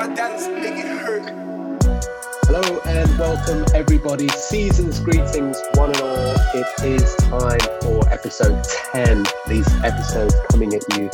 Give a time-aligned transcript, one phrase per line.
[0.00, 1.28] my dance, make it hurt.
[2.46, 4.28] Hello and welcome, everybody.
[4.28, 6.36] Season's greetings, one and all.
[6.54, 9.26] It is time for episode 10.
[9.46, 11.10] These episodes coming at you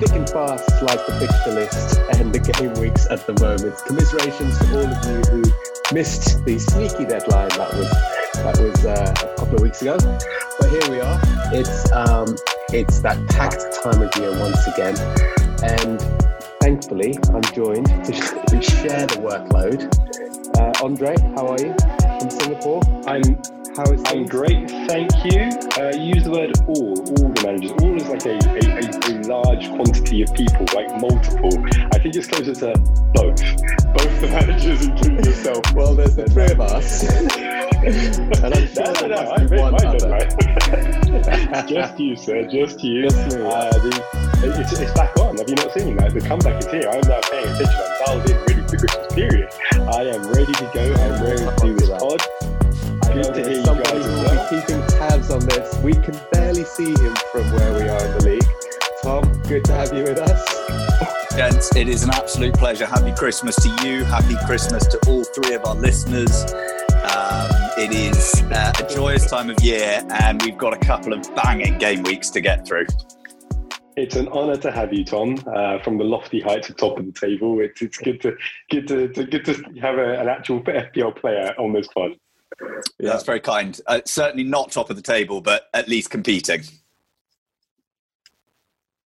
[0.00, 3.76] thick and fast, like the fixture list and the game weeks at the moment.
[3.86, 7.90] Commiserations to all of you who missed the sneaky deadline that was
[8.36, 9.98] that was uh, a couple of weeks ago.
[10.58, 11.20] But here we are.
[11.52, 12.34] It's um,
[12.70, 14.96] it's that packed time of year once again,
[15.62, 16.00] and
[16.62, 19.90] thankfully I'm joined to share the workload
[20.58, 21.74] uh, Andre, how are you
[22.20, 22.82] from Singapore?
[23.06, 23.22] I'm
[23.74, 25.48] how is I'm great, thank you.
[25.80, 27.72] Uh, use the word all, all the managers.
[27.80, 31.56] All is like a, a, a, a, large quantity of people, like multiple.
[31.90, 32.78] I think it's closer to
[33.14, 33.40] both.
[33.96, 35.72] Both the managers, including yourself.
[35.72, 37.02] Well, there's the three of us.
[37.08, 40.10] and I'm sure no, no, no, I one other.
[40.10, 41.66] Right.
[41.68, 43.08] just you, sir, just you.
[43.08, 45.36] Just me, uh, the, it's, it's back on.
[45.36, 46.12] Have you not seen that?
[46.12, 46.88] The comeback is here.
[46.88, 47.78] I'm now paying attention.
[47.78, 49.48] I'm dialed in really for Christmas period.
[49.72, 50.94] I am ready to go.
[50.94, 52.20] I'm ready to do this pod.
[53.12, 54.50] Good to hear you guys will well.
[54.50, 55.76] be keeping tabs on this.
[55.78, 58.48] We can barely see him from where we are in the league.
[59.02, 61.36] Tom, good to have you with us.
[61.36, 62.86] Gents, it is an absolute pleasure.
[62.86, 64.04] Happy Christmas to you.
[64.04, 66.44] Happy Christmas to all three of our listeners.
[67.04, 71.22] Um, it is uh, a joyous time of year, and we've got a couple of
[71.34, 72.86] banging game weeks to get through.
[73.96, 77.06] It's an honour to have you, Tom, uh, from the lofty heights of top of
[77.06, 77.60] the table.
[77.60, 78.36] It's, it's good to
[78.70, 82.12] good to, to good to have a, an actual FPL player on this pod.
[82.60, 83.10] Yeah.
[83.10, 83.78] That's very kind.
[83.86, 86.62] Uh, certainly not top of the table, but at least competing.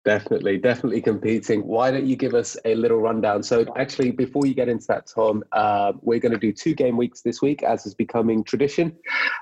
[0.04, 1.62] Definitely, definitely competing.
[1.68, 3.44] Why don't you give us a little rundown?
[3.44, 6.98] So, actually, before you get into that, Tom, uh, we're going to do two game
[6.98, 8.98] weeks this week, as is becoming tradition.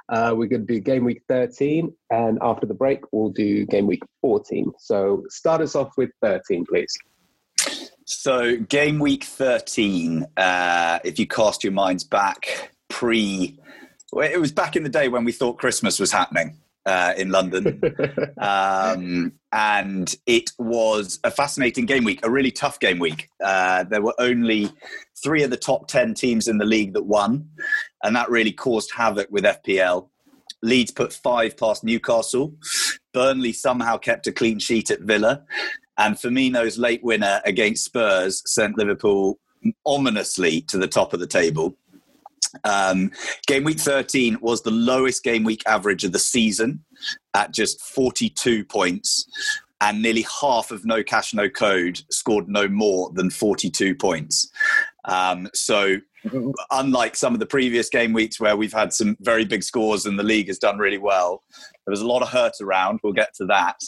[0.09, 3.87] Uh, we're going to do game week 13, and after the break, we'll do game
[3.87, 4.73] week 14.
[4.79, 6.93] So, start us off with 13, please.
[8.03, 13.57] So, game week 13, uh, if you cast your minds back pre,
[14.13, 16.57] it was back in the day when we thought Christmas was happening
[16.89, 17.79] uh, in London.
[18.39, 23.29] um, and it was a fascinating game week, a really tough game week.
[23.43, 24.69] Uh, there were only
[25.23, 27.47] three of the top 10 teams in the league that won,
[28.03, 30.07] and that really caused havoc with FPL.
[30.63, 32.55] Leeds put five past Newcastle.
[33.13, 35.43] Burnley somehow kept a clean sheet at Villa.
[35.97, 39.39] And Firmino's late winner against Spurs sent Liverpool
[39.85, 41.77] ominously to the top of the table.
[42.63, 43.11] Um,
[43.47, 46.83] game week 13 was the lowest game week average of the season
[47.33, 49.25] at just 42 points,
[49.81, 54.51] and nearly half of No Cash No Code scored no more than 42 points.
[55.05, 55.97] Um, so,
[56.71, 60.19] unlike some of the previous game weeks where we've had some very big scores and
[60.19, 61.43] the league has done really well,
[61.85, 62.99] there was a lot of hurt around.
[63.03, 63.81] We'll get to that.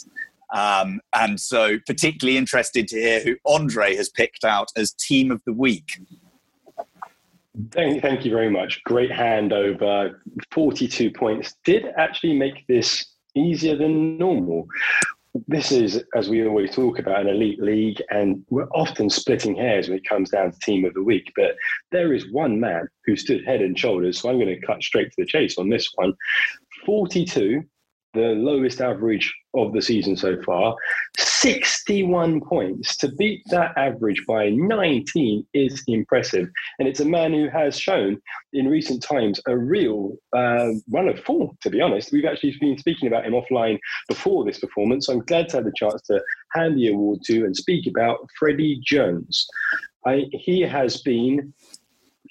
[0.52, 5.40] Um, and so, particularly interested to hear who Andre has picked out as team of
[5.46, 5.98] the week.
[7.70, 8.82] Thank, thank you very much.
[8.84, 10.14] Great handover.
[10.50, 13.04] 42 points did actually make this
[13.34, 14.66] easier than normal.
[15.48, 19.88] This is, as we always talk about, an elite league, and we're often splitting hairs
[19.88, 21.32] when it comes down to team of the week.
[21.36, 21.56] But
[21.90, 25.08] there is one man who stood head and shoulders, so I'm going to cut straight
[25.10, 26.14] to the chase on this one.
[26.84, 27.64] 42
[28.14, 30.76] the lowest average of the season so far.
[31.18, 32.96] 61 points.
[32.98, 36.48] To beat that average by 19 is impressive.
[36.78, 38.20] And it's a man who has shown
[38.52, 42.12] in recent times a real uh, run of form, to be honest.
[42.12, 43.78] We've actually been speaking about him offline
[44.08, 45.06] before this performance.
[45.06, 48.18] So I'm glad to have the chance to hand the award to and speak about
[48.38, 49.46] Freddie Jones.
[50.06, 51.52] I, he has been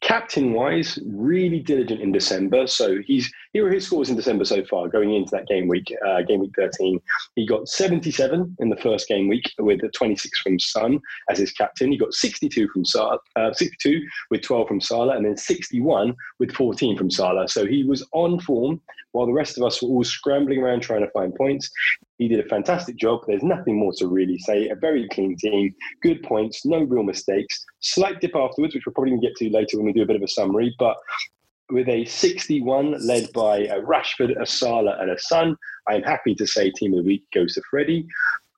[0.02, 2.68] captain wise, really diligent in December.
[2.68, 5.94] So he's here are his scores in December so far, going into that game week,
[6.08, 7.00] uh, game week 13.
[7.36, 11.92] He got 77 in the first game week with 26 from Son as his captain.
[11.92, 14.02] He got 62 from Salah, uh, 62
[14.32, 17.48] with 12 from Salah, and then 61 with 14 from Salah.
[17.48, 18.82] So he was on form
[19.12, 21.70] while the rest of us were all scrambling around trying to find points.
[22.22, 23.22] He did a fantastic job.
[23.26, 24.70] There's nothing more to really say.
[24.70, 25.74] A very clean team,
[26.04, 27.66] good points, no real mistakes.
[27.80, 30.06] Slight dip afterwards, which we're probably going to get to later when we do a
[30.06, 30.76] bit of a summary.
[30.78, 30.98] But
[31.72, 35.58] with a 61 led by a Rashford, a Salah, and a Son,
[35.90, 38.06] I'm happy to say Team of the Week goes to Freddie.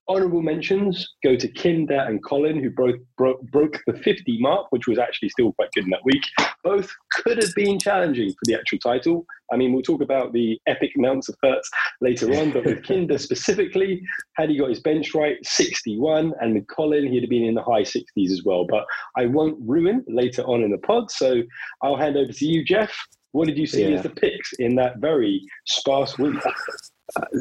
[0.10, 4.88] Honourable mentions go to Kinder and Colin, who broke, broke, broke the 50 mark, which
[4.88, 6.24] was actually still quite good in that week.
[6.64, 9.26] Both could have been challenging for the actual title.
[9.52, 11.70] I mean, we'll talk about the epic amounts of hurts
[12.02, 14.02] later on, but with Kinder specifically,
[14.36, 17.64] had he got his bench right, 61, and with Colin, he'd have been in the
[17.64, 18.66] high 60s as well.
[18.68, 18.86] But
[19.16, 21.42] I won't ruin later on in the pod, so
[21.82, 22.94] I'll hand over to you, Jeff.
[23.32, 23.98] What did you see yeah.
[23.98, 26.36] as the picks in that very sparse week?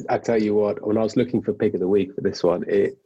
[0.08, 2.42] I tell you what, when I was looking for pick of the week for this
[2.42, 2.98] one, it,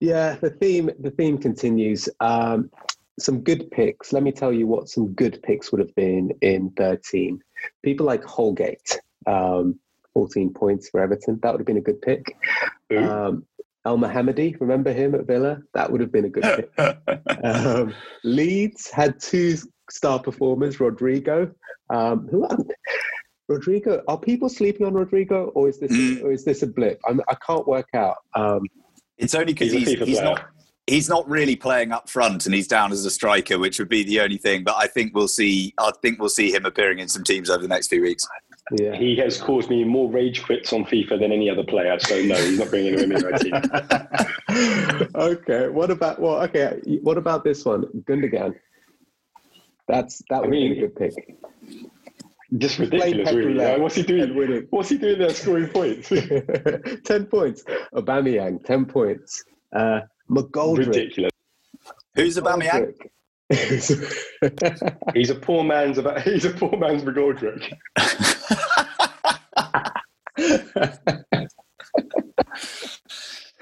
[0.00, 2.08] yeah, the theme the theme continues.
[2.20, 2.70] Um,
[3.18, 4.12] some good picks.
[4.12, 7.40] Let me tell you what some good picks would have been in 13.
[7.82, 9.78] People like Holgate, um,
[10.12, 11.38] 14 points for Everton.
[11.42, 12.36] That would have been a good pick.
[12.94, 13.46] Um,
[13.86, 15.60] Elmohamady, remember him at Villa?
[15.74, 16.42] That would have been a good
[16.76, 17.44] pick.
[17.44, 17.94] um,
[18.24, 19.56] Leeds had two
[19.90, 21.52] star performers, Rodrigo.
[21.88, 22.46] Um, who
[23.48, 24.02] Rodrigo?
[24.08, 26.22] Are people sleeping on Rodrigo, or is this mm.
[26.22, 27.00] or is this a blip?
[27.06, 28.16] I'm, I can not work out.
[28.34, 28.62] Um,
[29.18, 30.44] it's only because he's, he's, he's not
[30.86, 34.04] he's not really playing up front and he's down as a striker, which would be
[34.04, 34.64] the only thing.
[34.64, 35.74] But I think we'll see.
[35.78, 38.26] I think we'll see him appearing in some teams over the next few weeks.
[38.72, 38.96] Yeah.
[38.96, 41.98] He has caused me more rage quits on FIFA than any other player.
[42.00, 45.08] So no, he's not bringing him in my team.
[45.14, 45.68] okay.
[45.68, 46.42] What about well?
[46.42, 46.80] Okay.
[47.02, 48.56] What about this one, Gundogan?
[49.86, 51.36] That's that would I mean, be a good pick.
[52.58, 53.80] Just ridiculous, really.
[53.80, 54.66] what's he doing?
[54.70, 56.08] What's he doing there, scoring points?
[57.04, 57.64] ten points.
[57.92, 59.42] Aubameyang, ten points.
[59.74, 60.00] Uh,
[60.30, 60.86] McGoldrick.
[60.86, 61.32] Ridiculous.
[62.14, 62.92] Who's Aubameyang?
[65.14, 66.22] he's a poor man's about.
[66.22, 67.72] He's a poor man's McGoldrick.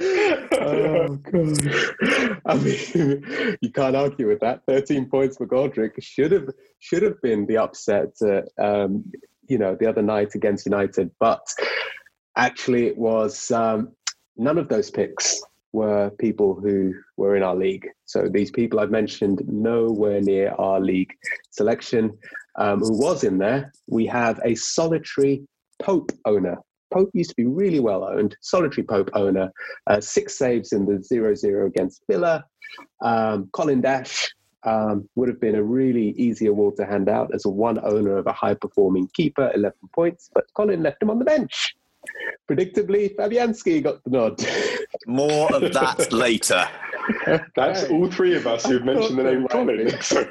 [0.01, 2.41] oh god!
[2.47, 4.63] I mean, you can't argue with that.
[4.67, 6.49] Thirteen points for Godric should have
[6.81, 8.15] should have been the upset.
[8.23, 9.05] Uh, um,
[9.47, 11.47] you know, the other night against United, but
[12.37, 13.93] actually, it was um,
[14.37, 15.41] none of those picks
[15.73, 17.89] were people who were in our league.
[18.05, 21.13] So these people I've mentioned nowhere near our league
[21.51, 22.17] selection.
[22.57, 23.73] Um, who was in there?
[23.89, 25.43] We have a solitary
[25.83, 26.59] Pope owner.
[26.95, 29.51] Pope used to be really well owned, solitary Pope owner,
[29.89, 32.45] uh, six saves in the 0 0 against Villa.
[33.03, 34.33] Um, Colin Dash
[34.65, 38.17] um, would have been a really easy award to hand out as a one owner
[38.17, 41.75] of a high performing keeper, 11 points, but Colin left him on the bench.
[42.51, 44.41] Predictably, Fabianski got the nod.
[45.07, 46.69] More of that later.
[47.57, 49.91] That's all three of us who've mentioned the name Colin.
[50.03, 50.25] So,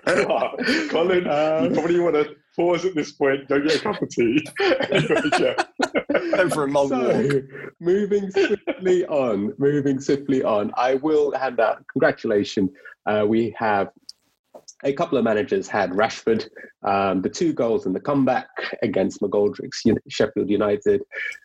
[0.89, 4.09] Colin, um, you probably want to pause at this point, go get a cup of
[4.09, 4.45] tea.
[6.35, 7.43] go for a long so, walk.
[7.79, 12.71] Moving swiftly on, moving swiftly on, I will hand out congratulations.
[13.05, 13.89] Uh, we have
[14.83, 16.47] a couple of managers had Rashford,
[16.85, 18.47] um, the two goals in the comeback
[18.81, 21.01] against McGoldrick's Sheffield United,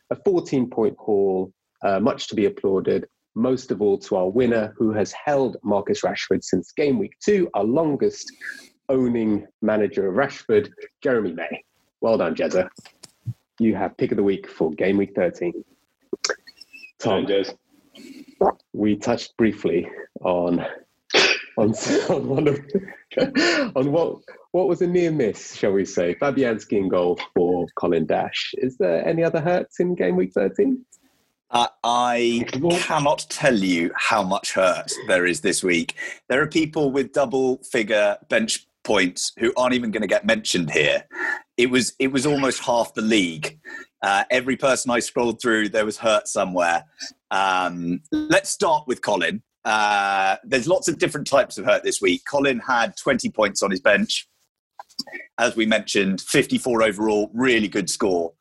[0.09, 1.51] a 14 point haul,
[1.83, 3.05] uh, much to be applauded.
[3.35, 7.49] Most of all to our winner, who has held Marcus Rashford since game week two,
[7.53, 8.31] our longest
[8.89, 10.69] owning manager of Rashford,
[11.01, 11.63] Jeremy May.
[12.01, 12.69] Well done, Jezza.
[13.59, 15.53] You have pick of the week for game week 13.
[16.99, 17.55] Tom, Jez.
[18.73, 19.89] we touched briefly
[20.21, 20.65] on
[21.57, 21.73] on,
[22.09, 22.59] on one of
[23.75, 24.17] on what
[24.51, 26.15] what was a near miss, shall we say?
[26.15, 28.53] Fabianski in goal for Colin Dash.
[28.57, 30.83] Is there any other hurts in game week 13?
[31.51, 35.95] Uh, I cannot tell you how much hurt there is this week.
[36.27, 40.71] There are people with double figure bench points who aren't even going to get mentioned
[40.71, 41.05] here.
[41.57, 43.59] It was it was almost half the league.
[44.01, 46.85] Uh, every person I scrolled through, there was hurt somewhere.
[47.29, 49.43] Um, let's start with Colin.
[49.63, 52.23] Uh, there's lots of different types of hurt this week.
[52.27, 54.27] Colin had 20 points on his bench.
[55.37, 58.33] As we mentioned, 54 overall, really good score.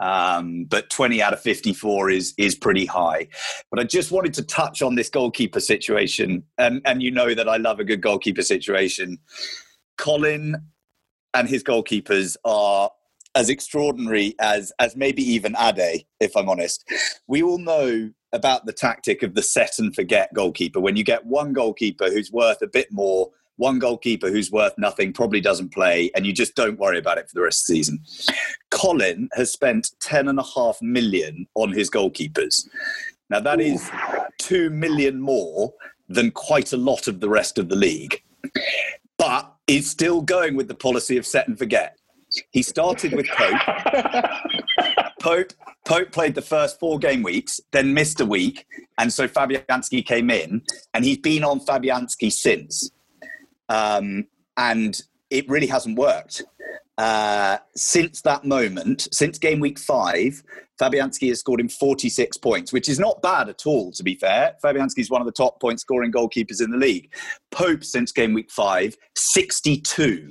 [0.00, 3.28] Um, but 20 out of 54 is is pretty high.
[3.70, 7.50] But I just wanted to touch on this goalkeeper situation, and and you know that
[7.50, 9.18] I love a good goalkeeper situation.
[10.00, 10.56] Colin
[11.34, 12.90] and his goalkeepers are
[13.34, 16.82] as extraordinary as as maybe even Ade, if I'm honest.
[17.28, 20.80] We all know about the tactic of the set and forget goalkeeper.
[20.80, 25.12] When you get one goalkeeper who's worth a bit more, one goalkeeper who's worth nothing
[25.12, 27.76] probably doesn't play, and you just don't worry about it for the rest of the
[27.76, 28.00] season.
[28.70, 32.66] Colin has spent ten and a half million on his goalkeepers.
[33.28, 33.90] Now that is
[34.38, 35.74] two million more
[36.08, 38.22] than quite a lot of the rest of the league.
[39.18, 41.96] But he's still going with the policy of set and forget.
[42.50, 43.60] He started with Pope.
[45.20, 45.52] Pope
[45.86, 48.66] Pope played the first four game weeks, then missed a week,
[48.98, 50.62] and so Fabianski came in,
[50.94, 52.90] and he's been on Fabianski since,
[53.68, 56.42] um, and it really hasn't worked.
[57.00, 60.42] Uh, since that moment, since game week five,
[60.78, 64.54] Fabianski has scored him 46 points, which is not bad at all, to be fair.
[64.62, 67.10] Fabianski is one of the top point scoring goalkeepers in the league.
[67.50, 70.28] Pope, since game week five, 62.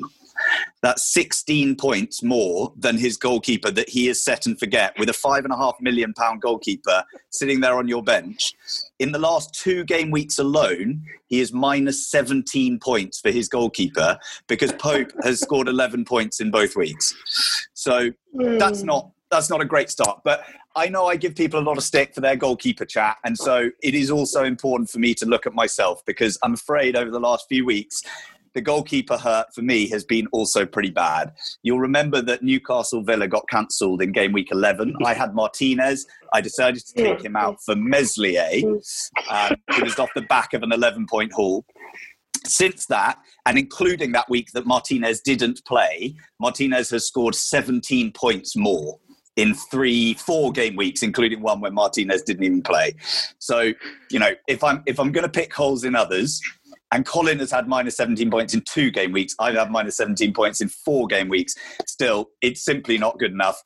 [0.84, 5.14] That's 16 points more than his goalkeeper that he is set and forget with a
[5.14, 8.54] five and a half million pound goalkeeper sitting there on your bench.
[9.00, 14.20] In the last two game weeks alone, he is minus 17 points for his goalkeeper
[14.48, 17.16] because Pope has scored 11 points in both weeks.
[17.74, 20.22] So that's not that's not a great start.
[20.24, 20.44] But
[20.76, 23.18] I know I give people a lot of stick for their goalkeeper chat.
[23.24, 26.96] And so it is also important for me to look at myself because I'm afraid
[26.96, 28.02] over the last few weeks,
[28.60, 31.32] the goalkeeper hurt for me has been also pretty bad.
[31.64, 34.98] You'll remember that Newcastle Villa got cancelled in game week 11.
[35.06, 36.06] I had Martinez.
[36.34, 38.50] I decided to take him out for Meslier.
[39.30, 41.64] Um, it was off the back of an 11 point haul
[42.46, 48.58] since that, and including that week that Martinez didn't play, Martinez has scored 17 points
[48.58, 49.00] more
[49.40, 52.94] in three, four game weeks, including one where Martinez didn't even play.
[53.38, 53.72] So,
[54.12, 56.42] you know, if I'm if I'm going to pick holes in others,
[56.92, 60.34] and Colin has had minus 17 points in two game weeks, I've had minus 17
[60.34, 61.56] points in four game weeks.
[61.86, 63.62] Still, it's simply not good enough.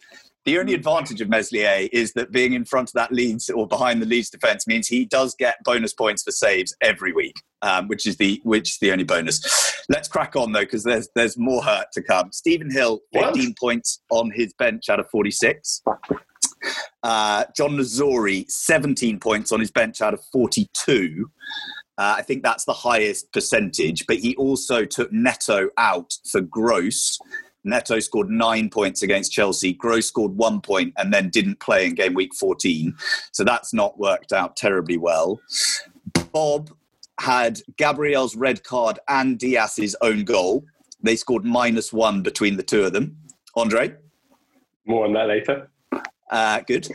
[0.46, 4.02] The only advantage of Meslier is that being in front of that Leeds or behind
[4.02, 8.06] the Leeds defence means he does get bonus points for saves every week, um, which
[8.06, 9.86] is the which is the only bonus.
[9.88, 12.34] Let's crack on though, because there's there's more hurt to come.
[12.34, 13.58] Stephen Hill, 15 what?
[13.58, 15.82] points on his bench out of 46.
[17.04, 21.30] Uh, John Nazori, 17 points on his bench out of 42.
[21.98, 27.20] Uh, I think that's the highest percentage, but he also took Neto out for Gross,
[27.64, 29.74] Neto scored nine points against Chelsea.
[29.74, 32.96] Gross scored one point and then didn't play in game week 14.
[33.32, 35.40] So that's not worked out terribly well.
[36.32, 36.72] Bob
[37.20, 40.66] had Gabriel's red card and Diaz's own goal.
[41.02, 43.18] They scored minus one between the two of them.
[43.56, 43.96] Andre?
[44.86, 45.70] More on that later.
[46.30, 46.88] Uh, good.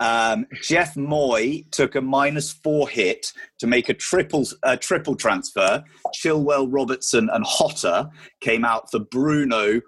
[0.00, 5.82] Um, Jeff Moy took a minus four hit to make a triple a triple transfer.
[6.14, 8.08] Chilwell, Robertson, and Hotter
[8.40, 9.80] came out for Bruno,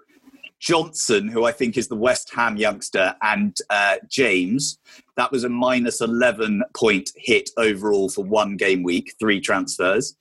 [0.59, 4.77] Johnson, who I think is the West Ham youngster, and uh, James.
[5.17, 10.15] That was a minus 11 point hit overall for one game week, three transfers.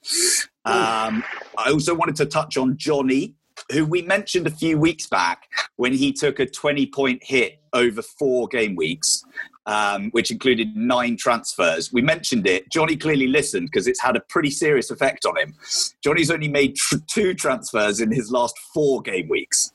[0.64, 1.24] Um,
[1.58, 3.34] I also wanted to touch on Johnny,
[3.72, 8.02] who we mentioned a few weeks back when he took a 20 point hit over
[8.02, 9.24] four game weeks
[9.66, 11.92] um, which included nine transfers.
[11.92, 12.70] We mentioned it.
[12.70, 15.54] Johnny clearly listened because it's had a pretty serious effect on him.
[16.02, 19.72] Johnny's only made tr- two transfers in his last four game weeks.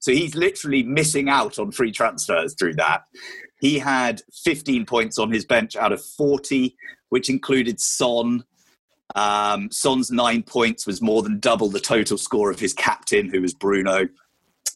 [0.00, 3.02] So he's literally missing out on free transfers through that.
[3.60, 6.76] He had 15 points on his bench out of 40,
[7.08, 8.44] which included Son.
[9.14, 13.40] Um, Son's nine points was more than double the total score of his captain, who
[13.40, 14.08] was Bruno.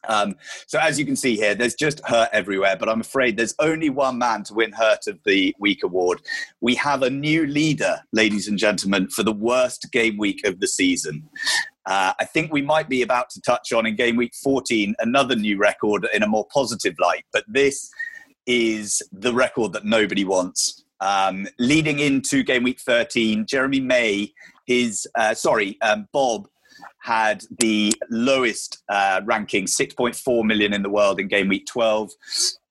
[0.09, 0.35] Um,
[0.67, 3.91] so as you can see here, there's just hurt everywhere, but I'm afraid there's only
[3.91, 6.23] one man to win Hurt of the Week award.
[6.61, 10.67] We have a new leader, ladies and gentlemen, for the worst game week of the
[10.67, 11.29] season.
[11.87, 15.35] Uh, I think we might be about to touch on in game week 14 another
[15.35, 17.91] new record in a more positive light, but this
[18.47, 20.85] is the record that nobody wants.
[21.01, 24.33] Um, leading into game week 13, Jeremy May,
[24.67, 26.47] his uh, sorry, um, Bob
[27.01, 32.11] had the lowest uh, ranking, 6.4 million in the world in game week 12.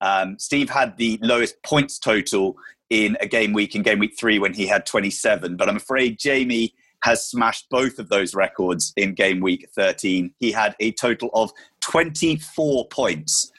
[0.02, 2.56] Um, Steve had the lowest points total
[2.90, 5.56] in a game week in game week three when he had 27.
[5.56, 10.34] But I'm afraid Jamie has smashed both of those records in game week 13.
[10.40, 11.52] He had a total of
[11.82, 13.52] 24 points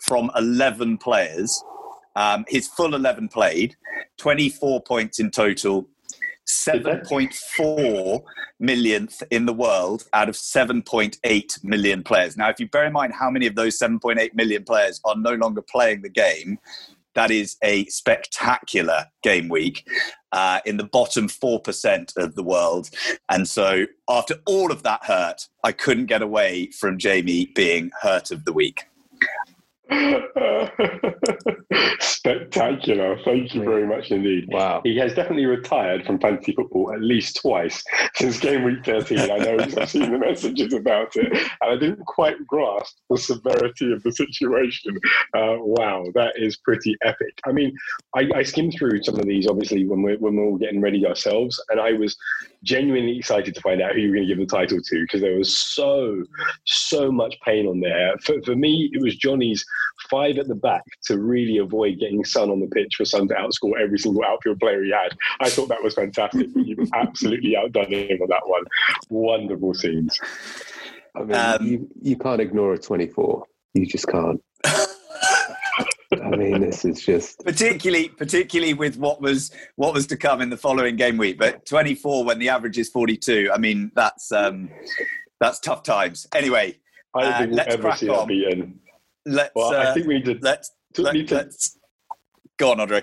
[0.00, 1.62] from 11 players.
[2.14, 3.76] Um, his full 11 played,
[4.16, 5.86] 24 points in total
[6.46, 8.22] 7.4
[8.60, 12.36] millionth in the world out of 7.8 million players.
[12.36, 15.34] Now, if you bear in mind how many of those 7.8 million players are no
[15.34, 16.58] longer playing the game,
[17.14, 19.88] that is a spectacular game week
[20.32, 22.90] uh, in the bottom 4% of the world.
[23.30, 28.30] And so, after all of that hurt, I couldn't get away from Jamie being hurt
[28.30, 28.84] of the week.
[32.00, 33.18] Spectacular.
[33.24, 34.46] Thank you very much indeed.
[34.48, 34.80] Wow.
[34.82, 37.84] He has definitely retired from fantasy football at least twice
[38.16, 39.18] since game week 13.
[39.18, 43.92] I know I've seen the messages about it, and I didn't quite grasp the severity
[43.92, 44.98] of the situation.
[45.34, 47.38] Uh, wow, that is pretty epic.
[47.46, 47.76] I mean,
[48.16, 51.06] I, I skimmed through some of these, obviously, when we're, when we're all getting ready
[51.06, 52.16] ourselves, and I was
[52.64, 55.20] genuinely excited to find out who you were going to give the title to because
[55.20, 56.24] there was so,
[56.64, 58.16] so much pain on there.
[58.24, 59.64] For, for me, it was Johnny's
[60.10, 63.34] five at the back to really avoid getting Son on the pitch for Son to
[63.34, 65.16] outscore every single outfield player he had.
[65.40, 66.48] I thought that was fantastic.
[66.54, 68.64] You've absolutely outdone him on that one.
[69.10, 70.18] Wonderful scenes.
[71.14, 73.44] I mean, um, you, you can't ignore a 24.
[73.74, 74.40] You just can't.
[76.12, 80.50] I mean, this is just particularly particularly with what was what was to come in
[80.50, 81.38] the following game week.
[81.38, 83.50] But 24 when the average is 42.
[83.52, 84.70] I mean, that's um,
[85.40, 86.26] that's tough times.
[86.34, 86.78] Anyway,
[87.14, 88.28] I don't uh, think we'll ever see on.
[88.28, 88.80] beaten
[89.26, 89.50] let's.
[89.54, 90.38] Well, uh, I think we need to.
[90.40, 90.70] Let's.
[90.96, 91.76] Let, need to, let's
[92.56, 93.02] go on, Andre.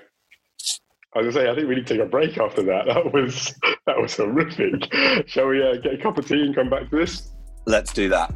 [1.15, 2.88] I was gonna say, I think we need to take a break after that.
[2.94, 3.53] That was
[3.86, 4.92] that was horrific.
[5.27, 7.30] Shall we uh, get a cup of tea and come back to this?
[7.65, 8.34] Let's do that.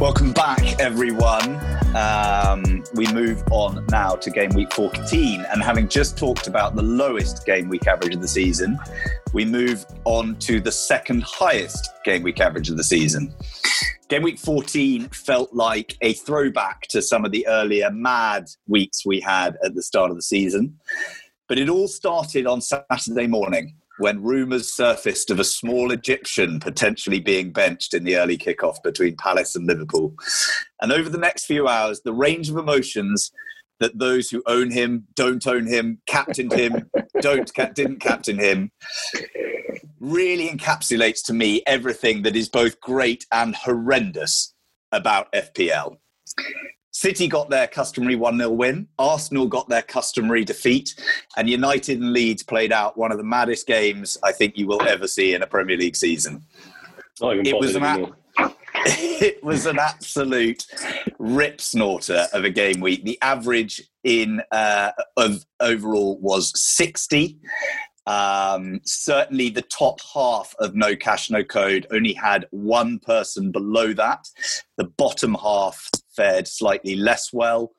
[0.00, 1.79] Welcome back, everyone.
[1.94, 5.44] Um, we move on now to game week 14.
[5.52, 8.78] And having just talked about the lowest game week average of the season,
[9.32, 13.34] we move on to the second highest game week average of the season.
[14.08, 19.18] Game week 14 felt like a throwback to some of the earlier mad weeks we
[19.18, 20.78] had at the start of the season.
[21.48, 27.20] But it all started on Saturday morning when rumours surfaced of a small Egyptian potentially
[27.20, 30.14] being benched in the early kickoff between Palace and Liverpool.
[30.80, 33.30] And over the next few hours, the range of emotions
[33.78, 36.90] that those who own him, don't own him, captained him,
[37.20, 38.70] don't didn't captain him,
[39.98, 44.54] really encapsulates to me everything that is both great and horrendous
[44.92, 45.96] about FPL.
[47.00, 48.86] City got their customary 1 0 win.
[48.98, 50.94] Arsenal got their customary defeat.
[51.38, 54.82] And United and Leeds played out one of the maddest games I think you will
[54.86, 56.44] ever see in a Premier League season.
[57.46, 58.14] it was, an
[58.84, 60.66] it was an absolute
[61.18, 63.02] rip snorter of a game week.
[63.04, 67.38] The average in uh, of overall was 60.
[68.06, 73.94] Um, certainly, the top half of No Cash No Code only had one person below
[73.94, 74.26] that.
[74.76, 75.88] The bottom half
[76.20, 77.72] fared slightly less well.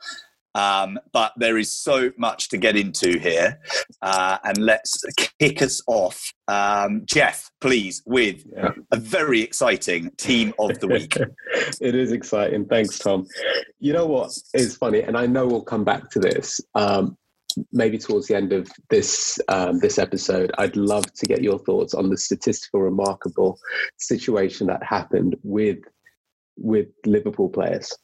[0.54, 3.60] Um, but there is so much to get into here.
[4.02, 5.02] Uh, and let's
[5.40, 6.34] kick us off.
[6.48, 8.72] Um, Jeff, please, with yeah.
[8.92, 11.16] a very exciting team of the week.
[11.82, 12.66] it is exciting.
[12.66, 13.28] Thanks, Tom.
[13.80, 16.60] You know what is funny, and I know we'll come back to this.
[16.76, 17.18] Um,
[17.72, 21.94] maybe towards the end of this um, this episode, I'd love to get your thoughts
[21.94, 23.58] on the statistical remarkable
[23.98, 25.80] situation that happened with
[26.58, 27.96] with Liverpool players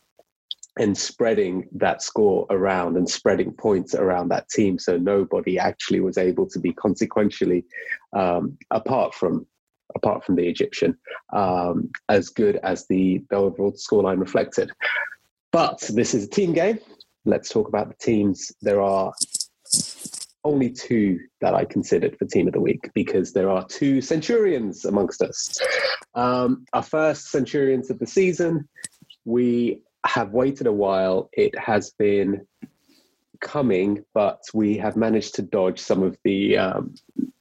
[0.79, 6.17] and spreading that score around and spreading points around that team so nobody actually was
[6.17, 7.65] able to be consequentially
[8.13, 9.45] um, apart from
[9.95, 10.97] apart from the Egyptian
[11.33, 14.71] um, as good as the, the overall scoreline reflected.
[15.51, 16.79] But this is a team game.
[17.25, 18.51] Let's talk about the teams.
[18.61, 19.11] There are
[20.43, 24.85] only two that I considered for team of the week because there are two Centurions
[24.85, 25.59] amongst us.
[26.15, 28.67] Um, our first Centurions of the season.
[29.25, 31.29] We have waited a while.
[31.33, 32.45] It has been
[33.39, 36.95] coming, but we have managed to dodge some of the um,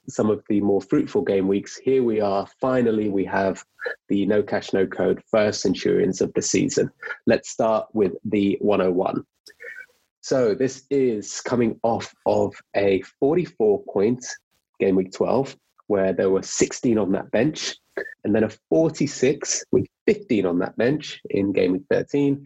[0.09, 1.77] some of the more fruitful game weeks.
[1.77, 2.47] Here we are.
[2.61, 3.63] Finally, we have
[4.07, 6.89] the no cash, no code first Centurions of the season.
[7.25, 9.25] Let's start with the 101.
[10.21, 14.25] So this is coming off of a 44 point
[14.79, 15.55] game week 12,
[15.87, 17.75] where there were 16 on that bench,
[18.23, 22.45] and then a 46 with 15 on that bench in game week 13.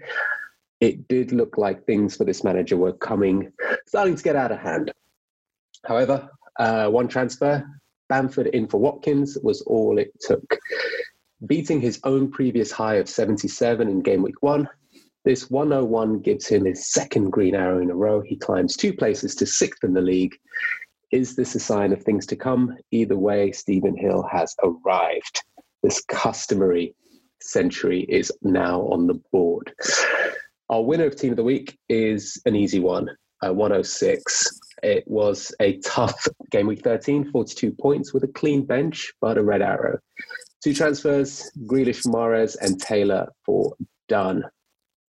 [0.80, 3.52] It did look like things for this manager were coming,
[3.88, 4.92] starting to get out of hand.
[5.86, 7.64] However, uh, one transfer,
[8.10, 10.58] Bamford in for Watkins, was all it took.
[11.46, 14.68] Beating his own previous high of 77 in game week one,
[15.24, 18.22] this 101 gives him his second green arrow in a row.
[18.22, 20.36] He climbs two places to sixth in the league.
[21.12, 22.78] Is this a sign of things to come?
[22.91, 25.43] Either way, Stephen Hill has arrived.
[25.84, 26.95] This customary
[27.41, 29.74] century is now on the board.
[30.69, 33.10] Our winner of Team of the Week is an easy one,
[33.45, 34.60] uh, 106.
[34.84, 39.43] It was a tough game week 13, 42 points with a clean bench, but a
[39.43, 40.00] red arrow.
[40.63, 43.76] Two transfers, Grealish, Mahrez, and Taylor for
[44.08, 44.45] Dunn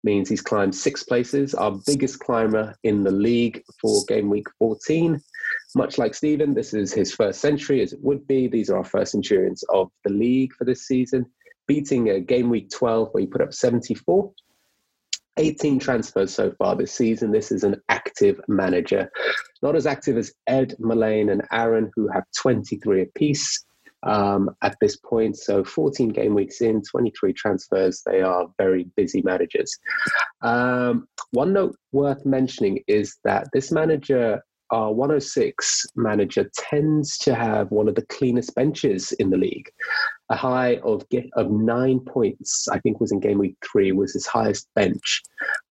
[0.02, 5.20] means he's climbed six places, our biggest climber in the league for game week 14.
[5.74, 8.46] Much like Stephen, this is his first century, as it would be.
[8.46, 11.26] These are our first centurions of the league for this season,
[11.66, 14.32] beating a game week 12 where he put up 74.
[15.36, 17.32] 18 transfers so far this season.
[17.32, 19.10] This is an active manager.
[19.62, 23.64] Not as active as Ed, Mullane, and Aaron, who have 23 apiece
[24.04, 25.36] um, at this point.
[25.36, 28.02] So 14 game weeks in, 23 transfers.
[28.06, 29.76] They are very busy managers.
[30.42, 37.70] Um, one note worth mentioning is that this manager our 106 manager tends to have
[37.70, 39.70] one of the cleanest benches in the league.
[40.30, 44.26] A high of of nine points, I think, was in game week three, was his
[44.26, 45.22] highest bench.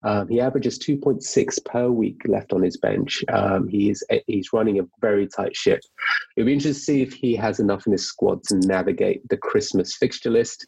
[0.04, 3.24] Um, he averages 2.6 per week left on his bench.
[3.32, 5.80] Um, he is he's running a very tight ship.
[6.36, 9.36] It'll be interesting to see if he has enough in his squad to navigate the
[9.36, 10.66] Christmas fixture list.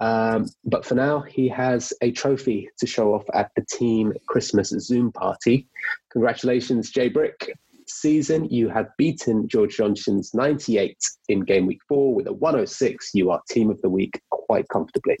[0.00, 4.70] Um, but for now, he has a trophy to show off at the team Christmas
[4.70, 5.68] Zoom party.
[6.10, 7.52] Congratulations, Jay Brick.
[7.86, 10.96] Season, you have beaten George Johnson's 98
[11.28, 13.10] in game week four with a 106.
[13.14, 15.18] You are team of the week quite comfortably.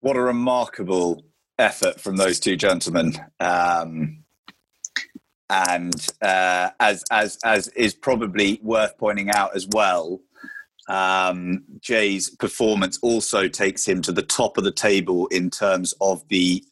[0.00, 1.24] What a remarkable
[1.58, 3.14] effort from those two gentlemen.
[3.40, 4.24] Um,
[5.48, 10.20] and uh, as as as is probably worth pointing out as well,
[10.88, 16.22] um, Jay's performance also takes him to the top of the table in terms of
[16.28, 16.64] the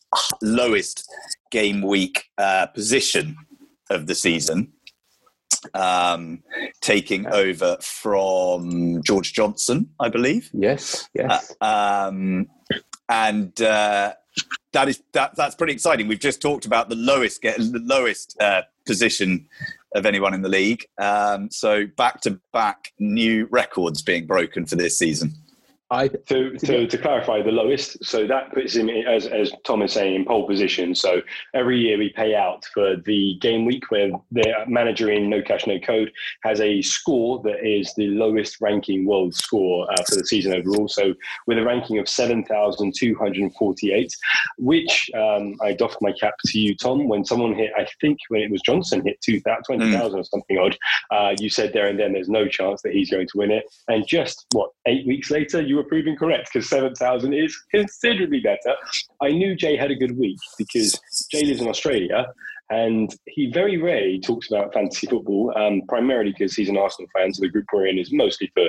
[0.43, 1.09] lowest
[1.51, 3.37] game week uh, position
[3.91, 4.73] of the season,
[5.75, 6.43] um,
[6.81, 10.51] taking over from George Johnson, I believe.
[10.53, 11.55] Yes, yes.
[11.61, 12.49] Uh, um,
[13.09, 14.15] and uh,
[14.73, 16.09] that is that, that's pretty exciting.
[16.09, 19.47] We've just talked about the lowest get, the lowest uh, position
[19.95, 20.85] of anyone in the league.
[20.99, 25.35] Um, so back to back new records being broken for this season.
[25.93, 29.93] I, to, to, to, clarify, the lowest, so that puts him, as, as Tom is
[29.93, 30.95] saying, in pole position.
[30.95, 31.21] So
[31.53, 35.67] every year we pay out for the game week where the manager in No Cash
[35.67, 36.11] No Code
[36.45, 40.89] has a score that is the lowest ranking world score uh, for the season overall.
[40.89, 41.13] So
[41.47, 44.17] with a ranking of 7,248,
[44.57, 48.41] which um, I doffed my cap to you, Tom, when someone hit, I think when
[48.41, 50.15] it was Johnson hit 20,000 mm.
[50.15, 50.75] or something odd,
[51.11, 53.65] uh, you said there and then there's no chance that he's going to win it.
[53.89, 58.77] And just, what, eight weeks later, you were proven correct because 7,000 is considerably better.
[59.21, 60.99] I knew Jay had a good week because
[61.31, 62.27] Jay lives in Australia
[62.73, 67.33] and he very rarely talks about fantasy football, um, primarily because he's an Arsenal fan.
[67.35, 68.65] So the group we're in is mostly for,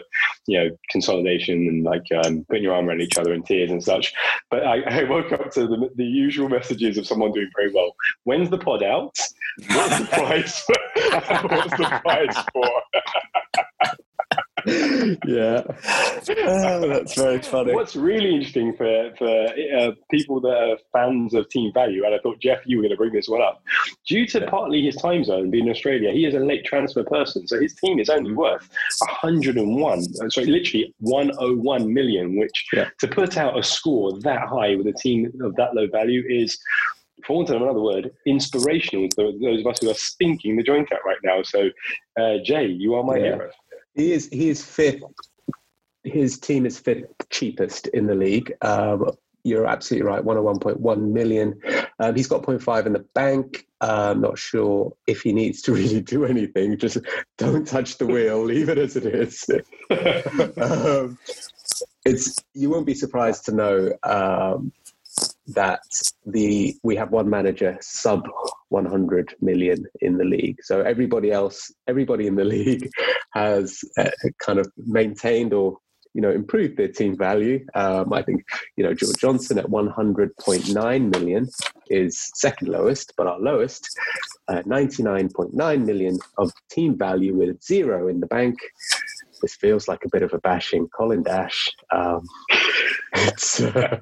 [0.46, 3.82] you know, consolidation and like um, putting your arm around each other in tears and
[3.82, 4.14] such.
[4.52, 7.96] But I, I woke up to the, the, usual messages of someone doing very well.
[8.26, 9.18] When's the pod out?
[9.70, 10.66] What's the price?
[11.44, 12.70] What's the price for?
[14.66, 17.74] yeah, oh, that's very funny.
[17.74, 22.20] What's really interesting for for uh, people that are fans of Team Value, and I
[22.20, 23.62] thought Jeff, you were going to bring this one up,
[24.08, 27.48] due to partly his time zone being in Australia, he is a late transfer person,
[27.48, 32.38] so his team is only worth 101, uh, sorry, literally 101 million.
[32.38, 32.90] Which yeah.
[33.00, 36.58] to put out a score that high with a team of that low value is
[37.26, 40.92] for want of another word, inspirational to those of us who are stinking the joint
[40.92, 41.42] out right now.
[41.44, 41.70] So,
[42.20, 43.24] uh, Jay, you are my yeah.
[43.24, 43.52] hero.
[43.96, 45.04] He is he is fifth.
[46.04, 48.54] His team is fifth cheapest in the league.
[48.62, 49.12] Um,
[49.46, 50.24] you're absolutely right.
[50.24, 51.60] 101.1 million.
[52.00, 53.68] Um, he's got 0.5 in the bank.
[53.82, 56.78] Uh, I'm not sure if he needs to really do anything.
[56.78, 56.98] Just
[57.38, 58.44] don't touch the wheel.
[58.44, 59.50] Leave it as it is.
[60.58, 61.18] um,
[62.06, 64.72] it's you won't be surprised to know um,
[65.48, 65.82] that
[66.26, 68.28] the we have one manager sub
[68.70, 70.58] 100 million in the league.
[70.64, 72.90] So everybody else, everybody in the league
[73.34, 75.78] has uh, kind of maintained or
[76.14, 77.66] you know improved their team value.
[77.76, 78.44] Um, I think
[78.78, 81.50] you know George Johnson at 100.9 million
[81.90, 83.88] is second lowest, but our lowest,
[84.48, 88.56] uh, 99.9 million of team value with zero in the bank.
[89.42, 91.70] This feels like a bit of a bashing Colin Dash.
[91.92, 92.22] Um,
[93.16, 93.98] uh,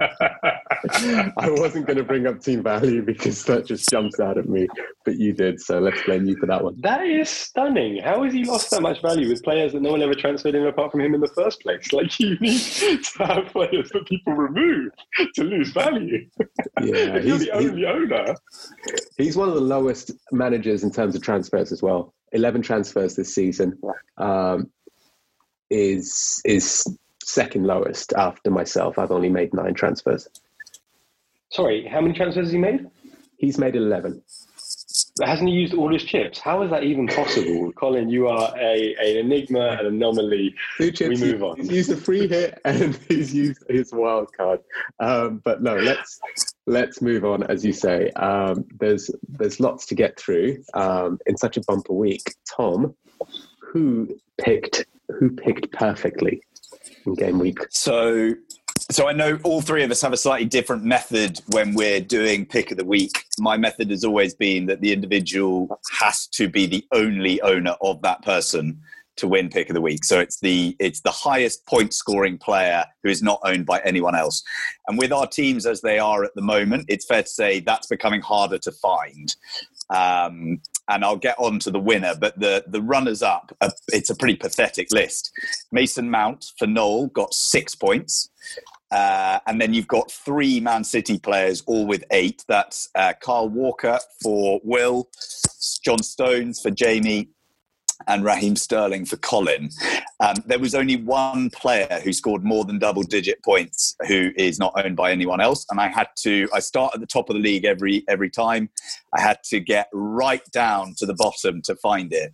[1.37, 4.67] I wasn't going to bring up team value because that just jumps out at me,
[5.05, 6.79] but you did, so let's blame you for that one.
[6.81, 8.01] That is stunning.
[8.01, 10.65] How has he lost that much value with players that no one ever transferred in
[10.65, 11.89] apart from him in the first place?
[12.01, 14.91] Like you need to have players that people remove
[15.35, 16.25] to lose value.
[16.81, 18.33] Yeah, if you're the only owner.
[19.17, 22.13] He's one of the lowest managers in terms of transfers as well.
[22.31, 23.79] Eleven transfers this season.
[24.17, 24.71] Um,
[25.69, 26.85] is is
[27.31, 28.99] second lowest after myself.
[28.99, 30.27] I've only made nine transfers.
[31.49, 32.89] Sorry, how many transfers has he made?
[33.37, 34.21] He's made 11.
[35.23, 36.39] Hasn't he used all his chips?
[36.39, 37.71] How is that even possible?
[37.73, 40.55] Colin, you are a, an enigma, an anomaly.
[40.77, 41.57] Two chips, we move on.
[41.57, 44.61] He's used a free hit and he's used his wild card.
[44.99, 46.19] Um, but no, let's
[46.65, 47.43] let's move on.
[47.43, 51.93] As you say, um, there's there's lots to get through um, in such a bumper
[51.93, 52.35] week.
[52.55, 52.95] Tom,
[53.59, 54.07] who
[54.39, 54.85] picked
[55.19, 56.41] who picked perfectly
[57.05, 57.59] in game week?
[57.69, 58.33] So
[58.89, 62.45] so I know all three of us have a slightly different method when we're doing
[62.45, 63.23] pick of the week.
[63.39, 68.01] My method has always been that the individual has to be the only owner of
[68.01, 68.81] that person
[69.17, 70.03] to win pick of the week.
[70.03, 74.15] So it's the it's the highest point scoring player who is not owned by anyone
[74.15, 74.43] else.
[74.87, 77.87] And with our teams as they are at the moment, it's fair to say that's
[77.87, 79.35] becoming harder to find.
[79.89, 84.09] Um, and I'll get on to the winner, but the the runners up, uh, it's
[84.09, 85.31] a pretty pathetic list.
[85.71, 88.29] Mason Mount for Noel got six points.
[88.91, 92.43] Uh, and then you've got three Man City players, all with eight.
[92.49, 95.09] That's uh, Kyle Walker for Will,
[95.83, 97.29] John Stones for Jamie,
[98.07, 99.69] and Raheem Sterling for Colin.
[100.19, 104.59] Um, there was only one player who scored more than double digit points who is
[104.59, 105.65] not owned by anyone else.
[105.69, 108.69] And I had to, I start at the top of the league every, every time.
[109.17, 112.33] I had to get right down to the bottom to find it.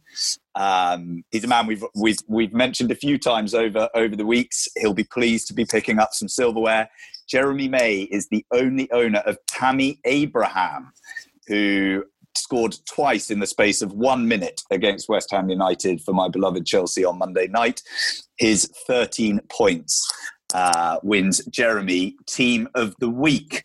[0.55, 4.67] Um, he's a man we've, we've, we've mentioned a few times over, over the weeks.
[4.77, 6.89] He'll be pleased to be picking up some silverware.
[7.27, 10.93] Jeremy May is the only owner of Tammy Abraham,
[11.47, 12.05] who
[12.37, 16.65] scored twice in the space of one minute against West Ham United for my beloved
[16.65, 17.81] Chelsea on Monday night.
[18.37, 20.07] His 13 points
[20.53, 23.63] uh, wins Jeremy Team of the Week.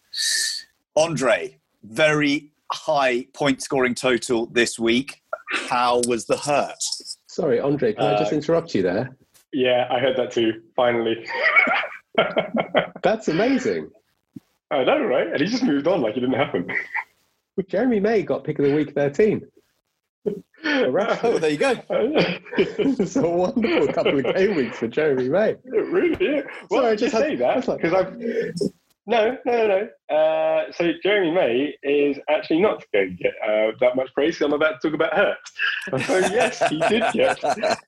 [0.96, 5.22] Andre, very high point scoring total this week.
[5.68, 6.82] How was the hurt?
[7.26, 9.16] Sorry, Andre, can I just Uh, interrupt you there?
[9.52, 10.62] Yeah, I heard that too.
[10.74, 11.26] Finally.
[13.02, 13.90] That's amazing.
[14.70, 15.26] I know, right?
[15.28, 16.66] And he just moved on like it didn't happen.
[17.68, 19.42] Jeremy May got pick of the week 13.
[20.64, 21.72] Oh, there you go.
[22.56, 25.56] it's a wonderful couple of game weeks for Jeremy May.
[25.64, 26.16] really?
[26.36, 26.42] Yeah.
[26.70, 28.16] Well, Sorry, I just had- say that because I've.
[29.04, 30.16] No, no, no, no.
[30.16, 34.40] Uh, so Jeremy May is actually not going to get uh, that much praise.
[34.40, 35.36] I'm about to talk about her.
[36.06, 37.42] So yes, he did get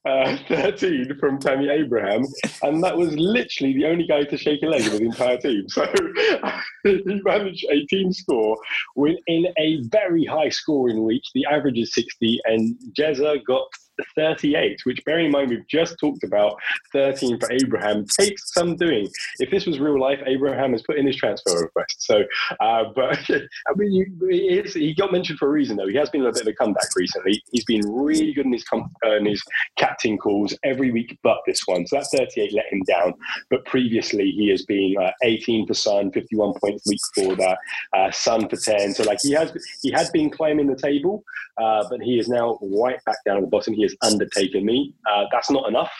[0.04, 2.24] uh, 13 from Tammy Abraham,
[2.62, 5.68] and that was literally the only guy to shake a leg with the entire team.
[5.68, 5.86] So
[6.82, 8.56] he managed a team score
[8.96, 11.22] within a very high scoring week.
[11.34, 13.68] The average is 60, and Jezza got
[14.14, 16.56] 38, which bearing in mind we've just talked about
[16.92, 19.08] 13 for Abraham takes some doing.
[19.38, 22.02] If this was real life, Abraham has put in his transfer request.
[22.02, 22.24] So,
[22.60, 25.88] uh, but I mean, you, he got mentioned for a reason though.
[25.88, 27.42] He has been a bit of a comeback recently.
[27.50, 29.42] He's been really good in his, com- uh, in his
[29.76, 31.86] captain calls every week, but this one.
[31.86, 33.14] So that 38 let him down.
[33.50, 37.58] But previously, he has been uh, 18 for Son, 51 points week for that,
[37.96, 38.94] uh, Son for 10.
[38.94, 39.52] So like he has,
[39.82, 41.24] he had been climbing the table,
[41.60, 43.74] uh, but he is now right back down at the bottom.
[43.74, 44.94] He has undertaken me.
[45.10, 45.92] Uh, that's not enough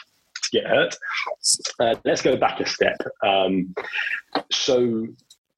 [0.43, 0.95] to get hurt.
[1.79, 2.97] Uh, let's go back a step.
[3.25, 3.73] Um,
[4.51, 5.07] so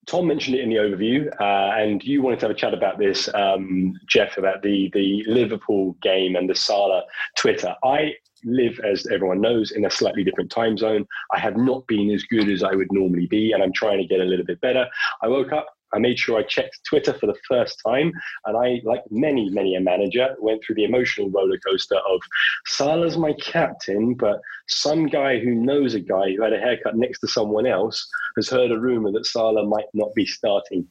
[0.08, 2.98] Tom mentioned it in the overview, uh, and you wanted to have a chat about
[2.98, 7.04] this, um, Jeff, about the the Liverpool game and the Salah
[7.38, 7.76] Twitter.
[7.84, 8.13] I
[8.46, 11.06] live, as everyone knows, in a slightly different time zone.
[11.34, 14.08] I have not been as good as I would normally be, and I'm trying to
[14.08, 14.88] get a little bit better.
[15.22, 15.68] I woke up.
[15.93, 18.12] I made sure I checked Twitter for the first time,
[18.45, 22.19] and I, like many, many a manager, went through the emotional roller coaster of
[22.65, 27.19] Salah's my captain, but some guy who knows a guy who had a haircut next
[27.19, 30.88] to someone else has heard a rumor that Salah might not be starting.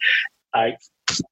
[0.54, 0.76] I,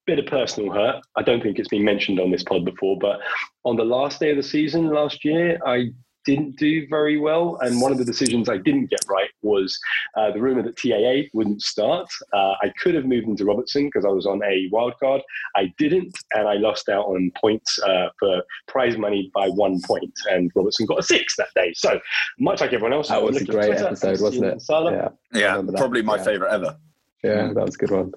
[0.05, 1.01] bit of personal hurt.
[1.15, 3.19] I don't think it's been mentioned on this pod before, but
[3.63, 5.89] on the last day of the season last year, I
[6.25, 7.57] didn't do very well.
[7.61, 9.77] And one of the decisions I didn't get right was
[10.17, 12.07] uh, the rumor that TAA wouldn't start.
[12.33, 15.21] Uh, I could have moved into Robertson because I was on a wild card.
[15.55, 20.11] I didn't, and I lost out on points uh, for prize money by one point.
[20.31, 21.73] And Robertson got a six that day.
[21.75, 21.99] So
[22.39, 24.61] much like everyone else, That I was a great Twitter episode, wasn't it?
[24.61, 24.91] Salah.
[24.91, 25.09] Yeah,
[25.39, 26.23] Yeah, probably my Yeah.
[26.23, 26.77] favourite ever.
[27.23, 28.13] yeah, that was a good one.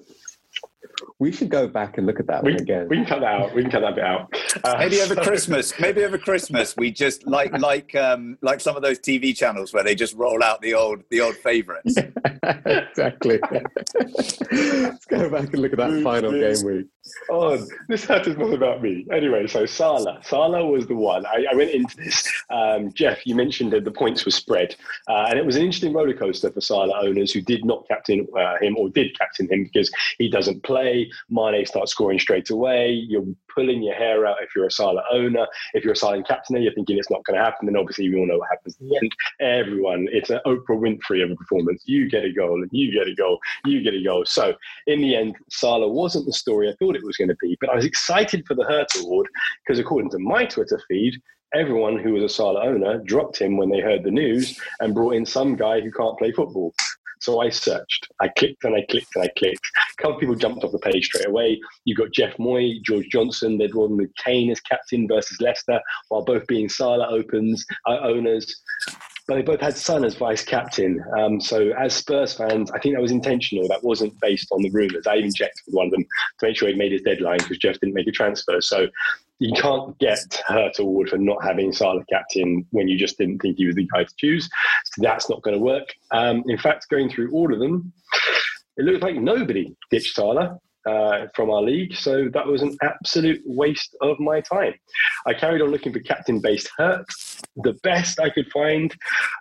[1.19, 2.87] We should go back and look at that We, one again.
[2.89, 3.55] we can cut that out.
[3.55, 4.33] We can cut that bit out.
[4.63, 5.79] Uh, Maybe over so- Christmas.
[5.79, 9.83] Maybe over Christmas, we just like like um, like some of those TV channels where
[9.83, 11.95] they just roll out the old the old favourites.
[12.65, 13.39] exactly.
[14.51, 16.87] Let's go back and look at that final game week.
[17.31, 19.05] Oh, this hat is not about me.
[19.11, 20.19] Anyway, so Salah.
[20.23, 21.25] Salah was the one.
[21.25, 22.29] I, I went into this.
[22.51, 24.75] Um, Jeff, you mentioned that the points were spread.
[25.07, 28.27] Uh, and it was an interesting roller coaster for Salah owners who did not captain
[28.37, 30.88] uh, him or did captain him because he doesn't play.
[31.29, 32.91] Mane starts scoring straight away.
[32.91, 35.45] You're pulling your hair out if you're a Salah owner.
[35.73, 37.65] If you're a Salah captain, you're thinking it's not going to happen.
[37.65, 39.11] Then obviously, we all know what happens the end.
[39.39, 41.83] Everyone, it's an Oprah Winfrey of a performance.
[41.85, 44.25] You get a goal, and you get a goal, you get a goal.
[44.25, 44.53] So
[44.87, 47.57] in the end, Salah wasn't the story I thought it was going to be.
[47.59, 49.27] But I was excited for the Hurt Award
[49.65, 51.15] because, according to my Twitter feed,
[51.53, 55.15] everyone who was a Salah owner dropped him when they heard the news and brought
[55.15, 56.73] in some guy who can't play football.
[57.19, 58.07] So I searched.
[58.21, 59.61] I clicked and I clicked and I clicked.
[59.99, 61.59] A couple of people jumped off the page straight away.
[61.85, 63.57] You got Jeff Moy, George Johnson.
[63.57, 68.55] They'd one with Kane as captain versus Leicester, while both being Salah opens uh, owners.
[69.27, 71.03] But they both had Son as vice captain.
[71.17, 73.67] Um, so as Spurs fans, I think that was intentional.
[73.67, 75.05] That wasn't based on the rumours.
[75.05, 76.03] I even checked with one of them
[76.39, 78.59] to make sure he'd made his deadline because Jeff didn't make a transfer.
[78.61, 78.87] So
[79.39, 83.57] you can't get Hurt Award for not having Salah captain when you just didn't think
[83.57, 84.49] he was the guy to choose.
[84.85, 85.93] So that's not going to work.
[86.11, 87.93] Um, in fact, going through all of them,
[88.77, 90.59] it looked like nobody ditched Salah.
[90.87, 94.73] Uh, from our league, so that was an absolute waste of my time.
[95.27, 97.05] I carried on looking for captain-based hurt.
[97.57, 98.91] The best I could find,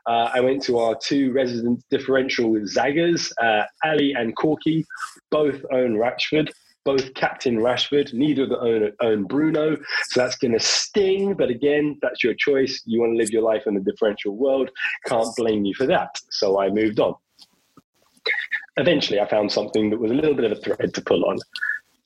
[0.07, 4.85] uh, I went to our two resident differential Zaggers, uh, Ali and Corky,
[5.31, 6.51] both own Rashford
[6.89, 8.15] both captain Rashford.
[8.15, 9.77] Neither of them own, own Bruno.
[10.05, 11.35] So that's going to sting.
[11.35, 12.81] But again, that's your choice.
[12.87, 14.71] You want to live your life in the differential world.
[15.05, 16.19] Can't blame you for that.
[16.31, 17.15] So I moved on.
[18.79, 21.37] Eventually, I found something that was a little bit of a thread to pull on.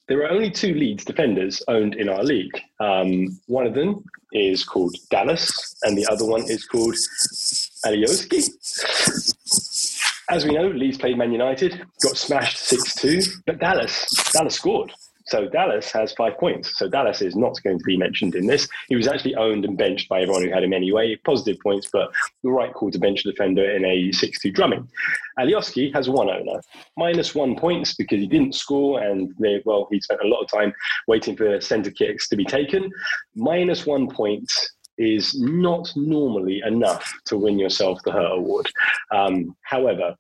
[0.09, 2.61] There are only two Leeds defenders owned in our league.
[2.81, 6.97] Um, one of them is called Dallas, and the other one is called
[7.87, 8.43] Alioski.
[10.33, 14.91] As we know, Leeds played Man United, got smashed 6 2, but Dallas, Dallas scored.
[15.27, 16.79] So Dallas has five points.
[16.79, 18.67] So Dallas is not going to be mentioned in this.
[18.89, 21.17] He was actually owned and benched by everyone who had him anyway.
[21.27, 22.11] Positive points, but
[22.43, 24.89] the right call to bench a defender in a 6-2 drumming.
[25.39, 26.63] Alioski has one owner,
[26.97, 30.51] minus one points because he didn't score and they, well, he spent a lot of
[30.51, 30.73] time
[31.09, 32.91] waiting for centre kicks to be taken.
[33.35, 34.51] Minus one point
[34.99, 38.67] is not normally enough to win yourself the Hurt Award.
[39.11, 40.17] Um, however,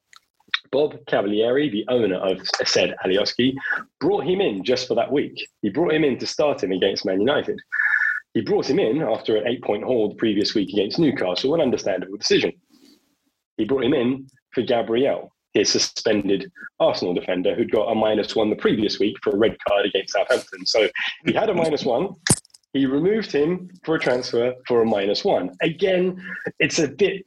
[0.72, 3.54] Bob Cavalieri, the owner of said Alioski,
[4.00, 5.46] brought him in just for that week.
[5.60, 7.60] He brought him in to start him against Man United.
[8.34, 11.60] He brought him in after an eight point haul the previous week against Newcastle, an
[11.60, 12.52] understandable decision.
[13.58, 18.48] He brought him in for Gabriel, his suspended Arsenal defender who'd got a minus one
[18.48, 20.64] the previous week for a red card against Southampton.
[20.64, 20.88] So
[21.26, 22.08] he had a minus one.
[22.72, 25.50] He removed him for a transfer for a minus one.
[25.60, 26.24] Again,
[26.58, 27.26] it's a bit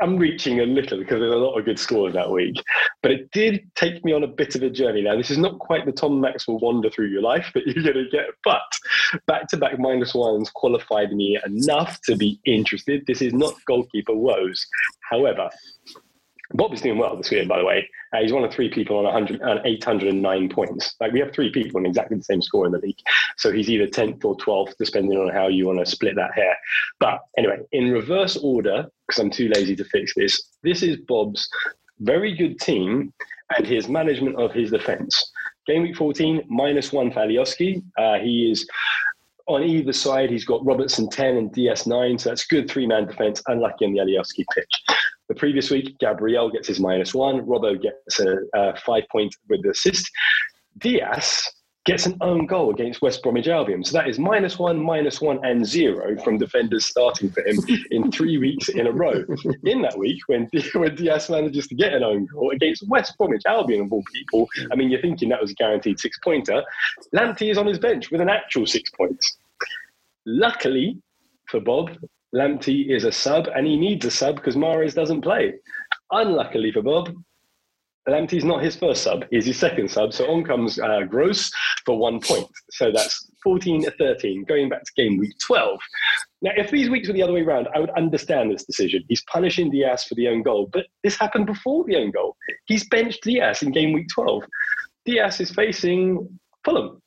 [0.00, 2.56] I'm reaching a little because there's a lot of good scores that week.
[3.02, 5.02] But it did take me on a bit of a journey.
[5.02, 8.04] Now, this is not quite the Tom Maxwell wander through your life that you're going
[8.04, 8.62] to get, but
[9.26, 13.04] back to back minus ones qualified me enough to be interested.
[13.06, 14.66] This is not goalkeeper woes.
[15.10, 15.50] However,
[16.54, 17.88] Bob is doing well this year, by the way.
[18.12, 20.94] Uh, he's one of three people on 100, on 809 points.
[21.00, 22.98] Like we have three people on exactly the same score in the league.
[23.38, 26.56] So he's either 10th or 12th, depending on how you want to split that hair.
[27.00, 31.48] But anyway, in reverse order, because I'm too lazy to fix this, this is Bob's
[32.00, 33.12] very good team
[33.56, 35.30] and his management of his defense.
[35.66, 37.82] Game week 14, minus one for Alioski.
[37.96, 38.66] Uh, he is
[39.46, 43.42] on either side, he's got Robertson 10 and DS9, so that's good three man defense,
[43.46, 44.96] unlucky on the Alioski pitch.
[45.32, 49.62] The previous week, Gabriel gets his minus one, Robbo gets a, a five point with
[49.62, 50.10] the assist.
[50.76, 51.50] Dias
[51.86, 53.82] gets an own goal against West Bromwich Albion.
[53.82, 57.56] So that is minus one, minus one, and zero from defenders starting for him
[57.90, 59.24] in three weeks in a row.
[59.64, 63.46] In that week, when, when Dias manages to get an own goal against West Bromwich
[63.46, 66.62] Albion, of all people, I mean, you're thinking that was a guaranteed six pointer.
[67.14, 69.38] Lamptey is on his bench with an actual six points.
[70.26, 70.98] Luckily
[71.48, 71.96] for Bob,
[72.34, 75.54] Lamptey is a sub and he needs a sub because Mares doesn't play.
[76.10, 77.14] Unluckily for Bob,
[78.08, 80.12] Lamptey's not his first sub, he's his second sub.
[80.12, 81.50] So on comes uh, Gross
[81.84, 82.48] for one point.
[82.70, 85.78] So that's 14 to 13, going back to game week 12.
[86.40, 89.04] Now, if these weeks were the other way around, I would understand this decision.
[89.08, 92.36] He's punishing Dias for the own goal, but this happened before the own goal.
[92.66, 94.42] He's benched Dias in game week 12.
[95.04, 97.00] Dias is facing Fulham,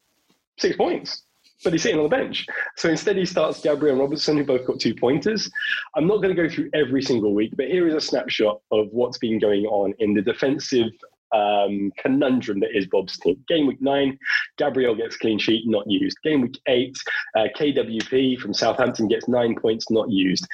[0.58, 1.25] six points
[1.66, 2.46] but he's sitting on the bench.
[2.78, 5.52] So instead, he starts Gabriel and Robertson, who both got two pointers.
[5.96, 8.88] I'm not going to go through every single week, but here is a snapshot of
[8.92, 10.92] what's been going on in the defensive
[11.34, 13.44] um, conundrum that is Bob's team.
[13.48, 14.18] Game week nine,
[14.58, 16.18] Gabriel gets clean sheet, not used.
[16.24, 16.96] Game week eight,
[17.36, 20.48] uh, KWP from Southampton gets nine points, not used.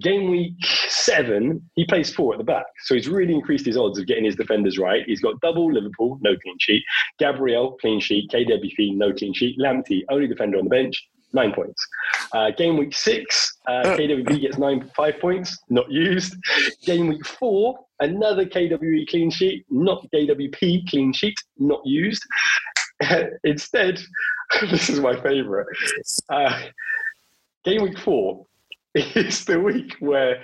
[0.00, 0.54] Game week
[0.88, 2.66] seven, he plays four at the back.
[2.84, 5.04] So he's really increased his odds of getting his defenders right.
[5.06, 6.82] He's got double Liverpool, no clean sheet.
[7.18, 8.30] Gabriel, clean sheet.
[8.30, 9.58] KWP, no clean sheet.
[9.58, 11.86] Lamptey, only defender on the bench nine points.
[12.32, 16.34] Uh, game week six, uh, KWP gets nine five points, not used.
[16.86, 22.22] Game week four, another KWE clean sheet, not KWP clean sheet, not used.
[23.44, 24.00] Instead,
[24.70, 25.66] this is my favourite.
[26.28, 26.62] Uh,
[27.64, 28.46] game week four
[28.94, 30.40] is the week where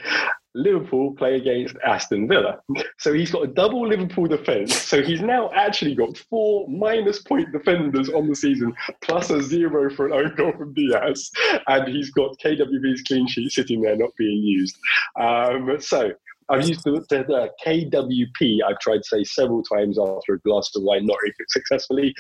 [0.55, 2.59] Liverpool play against Aston Villa.
[2.99, 4.75] So he's got a double Liverpool defence.
[4.75, 9.89] So he's now actually got four minus point defenders on the season, plus a zero
[9.95, 11.31] for an own goal from Dias.
[11.69, 14.77] And he's got KWB's clean sheet sitting there not being used.
[15.21, 16.11] Um, so
[16.49, 20.69] I've used the, the, the, KWP, I've tried to say several times after a glass
[20.75, 22.13] of wine, not successfully.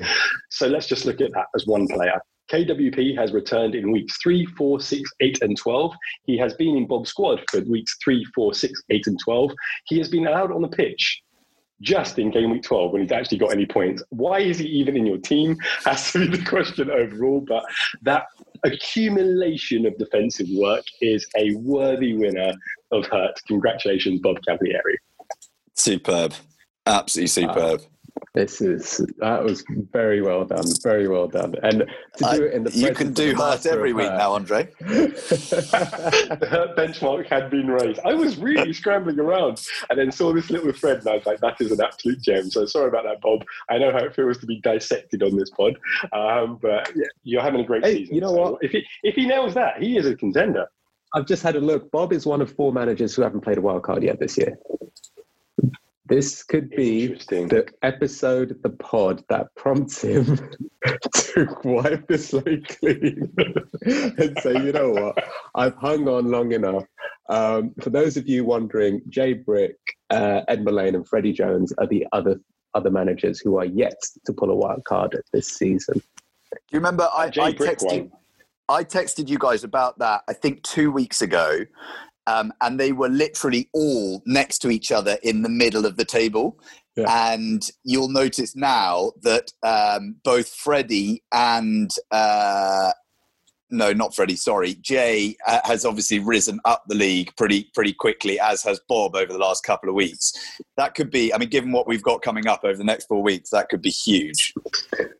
[0.50, 2.20] So let's just look at that as one player.
[2.50, 5.94] KWP has returned in weeks three, four, six, eight, and 12.
[6.24, 9.52] He has been in Bob's squad for weeks three, four, six, eight, and 12.
[9.86, 11.22] He has been allowed on the pitch
[11.80, 14.02] just in game week 12 when he's actually got any points.
[14.10, 15.56] Why is he even in your team?
[15.84, 17.40] Has to be the question overall.
[17.40, 17.64] But
[18.02, 18.24] that
[18.64, 22.52] accumulation of defensive work is a worthy winner
[22.92, 23.40] of Hurt.
[23.46, 24.98] Congratulations, Bob Cavalieri.
[25.74, 26.34] Superb.
[26.86, 27.82] Absolutely superb.
[28.32, 31.80] This is that was very well done, very well done, and
[32.18, 34.68] to do it in the you can do Hurt every week now, Andre.
[34.78, 37.98] the Hurt benchmark had been raised.
[38.04, 41.40] I was really scrambling around, and then saw this little thread, and I was like,
[41.40, 43.44] "That is an absolute gem." So sorry about that, Bob.
[43.68, 45.76] I know how it feels to be dissected on this pod,
[46.12, 48.14] um, but yeah, you're having a great hey, season.
[48.14, 48.58] You know so what?
[48.62, 50.68] If he if he nails that, he is a contender.
[51.14, 51.90] I've just had a look.
[51.90, 54.56] Bob is one of four managers who haven't played a wild card yet this year.
[56.10, 60.24] This could be the episode of the pod that prompts him
[61.14, 63.32] to wipe the slate clean
[64.18, 66.82] and say, you know what, I've hung on long enough.
[67.28, 69.76] Um, for those of you wondering, Jay Brick,
[70.10, 72.40] uh, Ed Mullane, and Freddie Jones are the other
[72.74, 75.94] other managers who are yet to pull a wild card this season.
[75.94, 78.10] Do you remember I, I texted
[78.68, 81.60] I texted you guys about that I think two weeks ago,
[82.30, 86.04] um, and they were literally all next to each other in the middle of the
[86.04, 86.58] table.
[86.96, 87.32] Yeah.
[87.32, 92.92] And you'll notice now that um, both Freddie and uh,
[93.70, 94.36] no, not Freddie.
[94.36, 99.14] Sorry, Jay uh, has obviously risen up the league pretty pretty quickly, as has Bob
[99.14, 100.32] over the last couple of weeks.
[100.76, 101.32] That could be.
[101.32, 103.82] I mean, given what we've got coming up over the next four weeks, that could
[103.82, 104.54] be huge.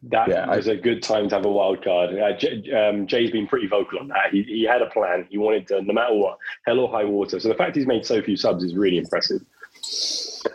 [0.03, 2.19] That yeah, is a good time to have a wild card.
[2.19, 4.31] Uh, J, um, Jay's been pretty vocal on that.
[4.33, 5.27] He, he had a plan.
[5.31, 7.39] He wanted to, no matter what, hell or high water.
[7.39, 9.43] So the fact he's made so few subs is really impressive.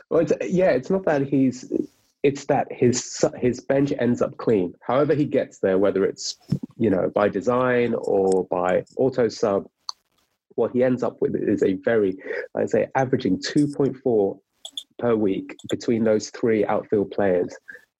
[0.10, 1.72] Well, it's, yeah, it's not that he's
[2.26, 4.73] it's that his his bench ends up clean.
[4.82, 6.36] However he gets there, whether it's
[6.76, 9.67] you know by design or by auto sub,
[10.55, 12.17] what he ends up with is a very,
[12.57, 14.39] I'd say, averaging two point four
[14.97, 17.55] per week between those three outfield players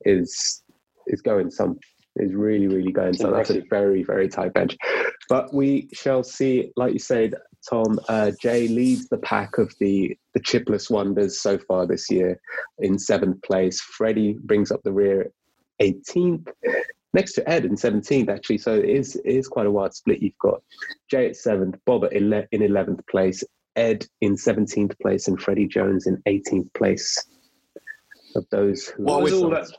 [0.05, 0.63] is
[1.05, 1.78] is going some
[2.15, 3.32] is really really going some.
[3.32, 4.76] That's a very very tight bench,
[5.30, 6.71] but we shall see.
[6.76, 7.36] Like you said,
[7.69, 12.39] Tom, uh, Jay leads the pack of the, the chipless wonders so far this year
[12.79, 13.81] in seventh place.
[13.81, 15.31] Freddie brings up the rear
[15.81, 16.47] 18th,
[17.13, 18.57] next to Ed in 17th, actually.
[18.59, 20.21] So it is, it is quite a wide split.
[20.21, 20.61] You've got
[21.09, 23.43] Jay at seventh, Bob at ele- in 11th place,
[23.77, 27.17] Ed in 17th place, and Freddie Jones in 18th place.
[28.36, 29.71] Of those who what was all that?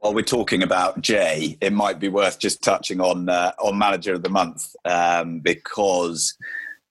[0.00, 4.14] while we're talking about Jay, it might be worth just touching on uh, on manager
[4.14, 6.36] of the month um, because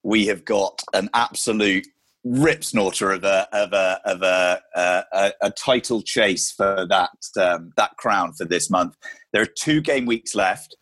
[0.06, 1.88] we have got an absolute
[2.24, 7.10] rip snorter of a of a of a, a, a title chase for that
[7.41, 8.95] um, that crown for this month.
[9.34, 10.78] There are two game weeks left.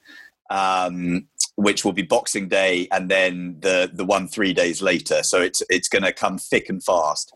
[0.50, 1.28] Um,
[1.64, 5.24] which will be Boxing Day and then the the one three days later.
[5.24, 7.34] So it's it's going to come thick and fast.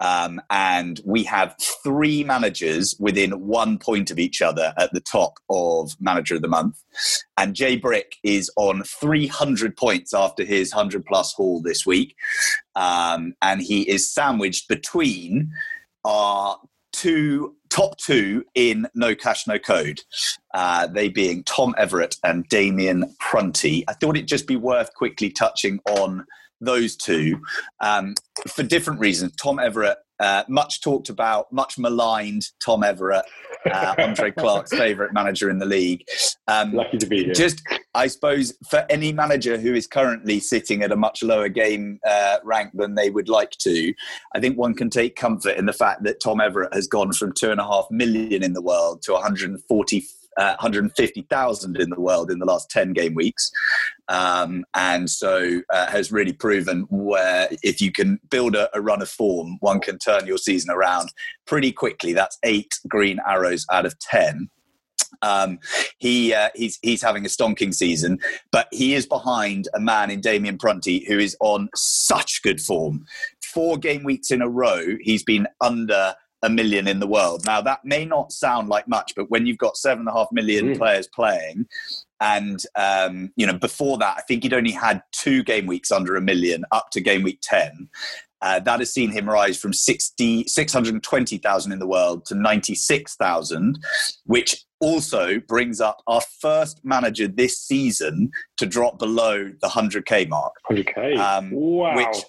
[0.00, 5.38] Um, and we have three managers within one point of each other at the top
[5.50, 6.82] of Manager of the Month.
[7.36, 12.14] And Jay Brick is on 300 points after his 100 plus haul this week.
[12.76, 15.50] Um, and he is sandwiched between
[16.04, 16.58] our
[16.92, 20.00] two top two in No Cash No Code,
[20.54, 23.84] uh, they being Tom Everett and Damien Prunty.
[23.88, 26.26] I thought it'd just be worth quickly touching on
[26.60, 27.40] those two
[27.80, 28.14] um,
[28.48, 29.32] for different reasons.
[29.36, 33.24] Tom Everett, uh, much talked about, much maligned Tom Everett,
[33.70, 36.04] uh, Andre Clark's favourite manager in the league.
[36.46, 37.34] Um, Lucky to be here.
[37.34, 37.62] Just,
[37.94, 42.38] I suppose, for any manager who is currently sitting at a much lower game uh,
[42.44, 43.94] rank than they would like to,
[44.34, 47.32] I think one can take comfort in the fact that Tom Everett has gone from
[47.32, 50.04] two and a half million in the world to 140
[50.38, 53.50] uh, 150,000 in the world in the last 10 game weeks.
[54.08, 59.02] Um, and so uh, has really proven where if you can build a, a, run
[59.02, 61.12] of form, one can turn your season around
[61.46, 62.12] pretty quickly.
[62.12, 64.48] That's eight green arrows out of 10.
[65.22, 65.58] Um,
[65.98, 68.18] he uh, he's he's having a stonking season,
[68.52, 73.04] but he is behind a man in Damien Prunty who is on such good form.
[73.42, 77.44] Four game weeks in a row, he's been under a million in the world.
[77.44, 80.28] Now, that may not sound like much, but when you've got seven and a half
[80.32, 80.78] million mm.
[80.78, 81.66] players playing,
[82.20, 86.16] and um, you know before that, I think he'd only had two game weeks under
[86.16, 87.88] a million up to game week ten.
[88.40, 93.78] Uh, that has seen him rise from 60, 620,000 in the world to 96,000,
[94.26, 100.52] which also brings up our first manager this season to drop below the 100k mark.
[100.70, 101.18] 100k.
[101.18, 101.96] Um, wow.
[101.96, 102.24] Which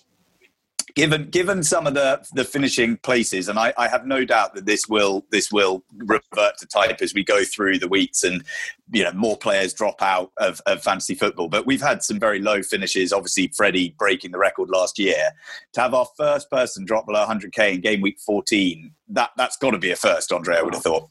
[1.00, 4.66] given given some of the the finishing places, and I, I, have no doubt that
[4.66, 8.44] this will this will revert to type as we go through the weeks, and
[8.92, 11.48] you know more players drop out of, of fantasy football.
[11.48, 13.14] But we've had some very low finishes.
[13.14, 15.32] Obviously, Freddie breaking the record last year.
[15.74, 19.72] To have our first person drop below 100k in game week 14, that that's got
[19.72, 20.58] to be a first, Andre.
[20.58, 21.10] I would have thought.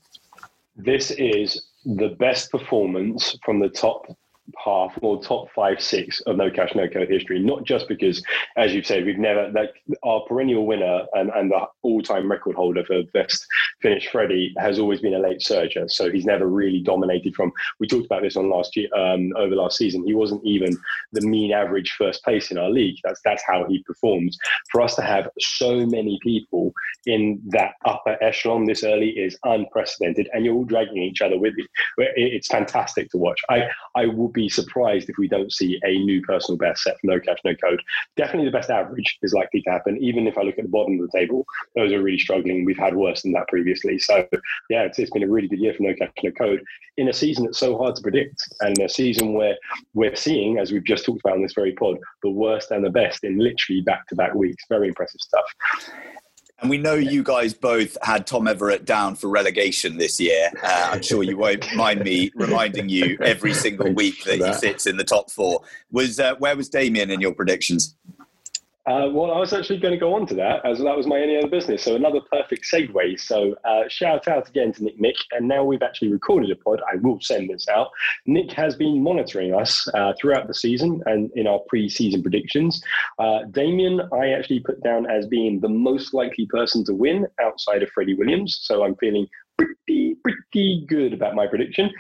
[0.77, 4.07] This is the best performance from the top
[4.57, 7.39] half or top five, six of no cash, no code history.
[7.39, 8.23] Not just because,
[8.57, 9.71] as you've said, we've never like
[10.03, 13.47] our perennial winner and, and the all-time record holder for best
[13.83, 15.91] finish, Freddie, has always been a late surger.
[15.91, 17.53] So he's never really dominated from.
[17.79, 20.07] We talked about this on last year, um, over last season.
[20.07, 20.77] He wasn't even
[21.13, 22.97] the mean average first place in our league.
[23.05, 24.39] That's that's how he performs.
[24.71, 26.73] For us to have so many people
[27.07, 31.55] in that upper echelon this early is unprecedented, and you're all dragging each other with
[31.57, 31.67] you.
[31.99, 33.41] It's fantastic to watch.
[33.51, 37.07] I I will be surprised if we don't see a new personal best set for
[37.07, 37.81] no cash, no code.
[38.19, 39.97] Definitely the best average is likely to happen.
[40.03, 42.67] Even if I look at the bottom of the table, those are really struggling.
[42.67, 43.99] We've had worse than that previously.
[43.99, 44.29] So
[44.69, 46.63] yeah, it's, it's been a really good year for no cash, no code
[46.99, 49.57] in a season that's so hard to predict and a season where
[49.95, 52.91] we're seeing, as we've just talked about in this very pod, the worst and the
[52.91, 54.65] best in literally back to back weeks.
[54.69, 55.45] Very impressive stuff.
[56.61, 60.51] And we know you guys both had Tom Everett down for relegation this year.
[60.61, 64.55] Uh, I'm sure you won't mind me reminding you every single week that, that, he
[64.55, 65.63] sits in the top four.
[65.93, 67.95] Was uh, where was Damien in your predictions?
[68.89, 71.19] Uh, well, I was actually going to go on to that, as that was my
[71.21, 71.83] only other business.
[71.83, 73.21] So another perfect segue.
[73.21, 75.17] So uh, shout out again to Nick Nick.
[75.33, 76.81] And now we've actually recorded a pod.
[76.91, 77.91] I will send this out.
[78.25, 82.83] Nick has been monitoring us uh, throughout the season and in our pre-season predictions.
[83.19, 87.83] Uh, Damien, I actually put down as being the most likely person to win outside
[87.83, 88.59] of Freddie Williams.
[88.63, 89.27] So I'm feeling
[89.59, 91.91] pretty pretty good about my prediction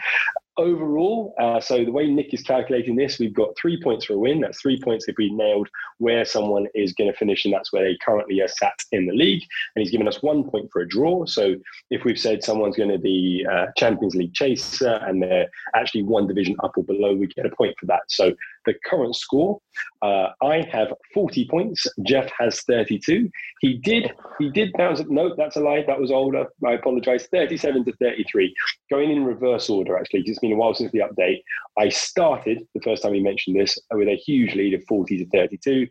[0.58, 4.18] overall, uh, so the way Nick is calculating this, we've got three points for a
[4.18, 4.40] win.
[4.40, 7.84] That's three points if we nailed where someone is going to finish, and that's where
[7.84, 9.42] they currently are sat in the league.
[9.74, 11.24] And he's given us one point for a draw.
[11.24, 11.56] So
[11.90, 16.26] if we've said someone's going to be uh, Champions League chaser and they're actually one
[16.26, 18.02] division up or below, we get a point for that.
[18.08, 18.34] So
[18.66, 19.60] the current score,
[20.02, 21.86] uh, I have 40 points.
[22.02, 23.30] Jeff has 32.
[23.60, 25.02] He did he did bounce.
[25.08, 25.84] No, that's a lie.
[25.86, 26.46] That was older.
[26.66, 27.26] I apologise.
[27.26, 28.54] 37 to 33.
[28.90, 30.22] Going in reverse order actually.
[30.26, 31.42] It's been a while since the update.
[31.78, 35.30] I started the first time he mentioned this with a huge lead of 40 to
[35.30, 35.86] 32.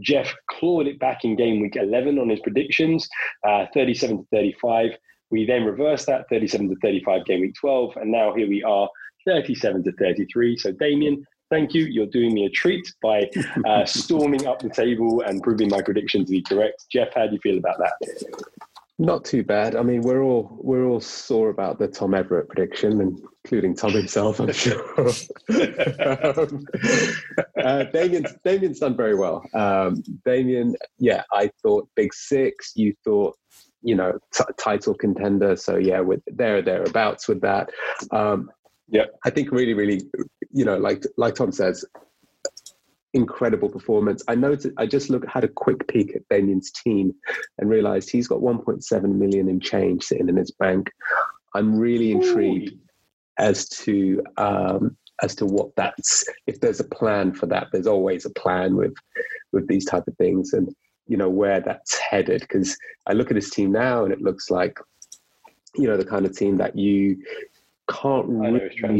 [0.00, 3.08] Jeff clawed it back in game week 11 on his predictions,
[3.46, 4.96] uh, 37 to 35.
[5.30, 8.88] We then reversed that 37 to 35 game week 12, and now here we are
[9.26, 10.56] 37 to 33.
[10.56, 11.84] So, Damien, thank you.
[11.84, 13.28] You're doing me a treat by
[13.66, 16.86] uh, storming up the table and proving my prediction to be correct.
[16.90, 17.92] Jeff, how do you feel about that?
[18.98, 19.76] Not too bad.
[19.76, 24.40] I mean, we're all we're all sore about the Tom Everett prediction, including Tom himself,
[24.40, 24.84] I'm sure.
[25.48, 26.66] um,
[27.64, 29.42] uh, Damien's, Damien's done very well.
[29.54, 32.72] Um, Damien, yeah, I thought Big Six.
[32.76, 33.38] You thought,
[33.80, 35.56] you know, t- title contender.
[35.56, 37.70] So yeah, with there thereabouts with that.
[38.10, 38.50] Um,
[38.90, 40.02] yeah, I think really, really,
[40.52, 41.84] you know, like like Tom says,
[43.14, 44.22] incredible performance.
[44.28, 44.68] I noticed.
[44.76, 47.14] I just looked had a quick peek at Damien's team
[47.58, 50.90] and realized he's got 1.7 million in change sitting in his bank.
[51.54, 52.78] I'm really intrigued Ooh.
[53.38, 56.24] as to um, as to what that's.
[56.46, 58.94] If there's a plan for that, there's always a plan with
[59.52, 60.74] with these type of things, and
[61.06, 62.40] you know where that's headed.
[62.40, 62.76] Because
[63.06, 64.78] I look at his team now, and it looks like
[65.76, 67.16] you know the kind of team that you
[67.90, 68.94] can't really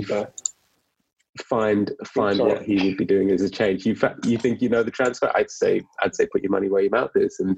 [1.44, 3.86] find find what he would be doing as a change.
[3.86, 5.30] You you think you know the transfer?
[5.34, 7.56] I'd say I'd say put your money where your mouth is and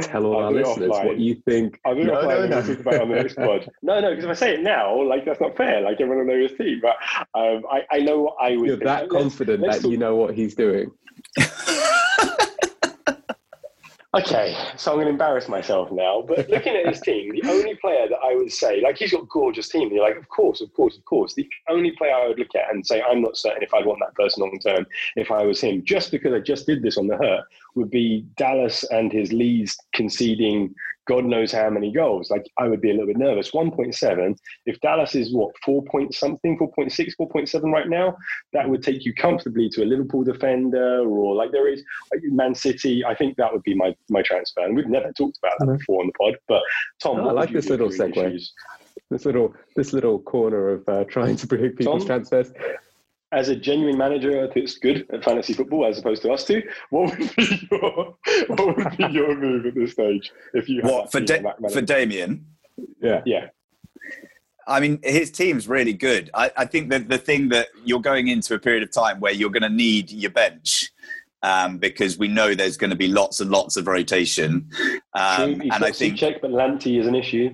[0.00, 1.06] tell all our listeners offline.
[1.06, 1.80] what you think.
[1.84, 2.62] I'll do no, no, no.
[2.62, 3.68] Talk about on the next pod.
[3.82, 5.80] No, no, because if I say it now, like that's not fair.
[5.80, 6.96] Like everyone will know his team, but
[7.38, 8.66] um, I I know what I would.
[8.66, 8.84] You're think.
[8.84, 10.90] that confident let's, let's that talk- you know what he's doing.
[14.14, 16.20] Okay, so I'm going to embarrass myself now.
[16.20, 19.22] But looking at his team, the only player that I would say, like, he's got
[19.22, 19.84] a gorgeous team.
[19.84, 21.32] And you're like, of course, of course, of course.
[21.32, 24.00] The only player I would look at and say, I'm not certain if I'd want
[24.00, 24.86] that person long term
[25.16, 27.44] if I was him, just because I just did this on the hurt,
[27.74, 30.74] would be Dallas and his Leeds conceding
[31.08, 32.30] God knows how many goals.
[32.30, 33.50] Like I would be a little bit nervous.
[33.50, 34.36] 1.7.
[34.66, 38.16] If Dallas is what four point something, 4.6, 4.7 right now,
[38.52, 41.82] that would take you comfortably to a Liverpool defender or like there is
[42.22, 43.04] Man City.
[43.04, 44.60] I think that would be my my transfer.
[44.60, 45.76] And we've never talked about that mm-hmm.
[45.76, 46.36] before on the pod.
[46.48, 46.62] But
[47.02, 48.16] Tom, I like this little segue.
[48.16, 48.52] Issues?
[49.10, 52.06] This little this little corner of uh, trying to predict people's Tom?
[52.06, 52.52] transfers
[53.32, 57.18] as a genuine manager that's good at fantasy football as opposed to us two, what
[57.18, 58.16] would be your
[58.48, 62.46] what would be your move at this stage if you what for da- for Damien?
[63.00, 63.48] Yeah, yeah.
[64.66, 66.30] I mean, his team's really good.
[66.34, 69.32] I, I think that the thing that you're going into a period of time where
[69.32, 70.90] you're going to need your bench.
[71.44, 74.70] Um, because we know there's going to be lots and lots of rotation,
[75.14, 77.52] um, and I think check, but Lamptey is an issue.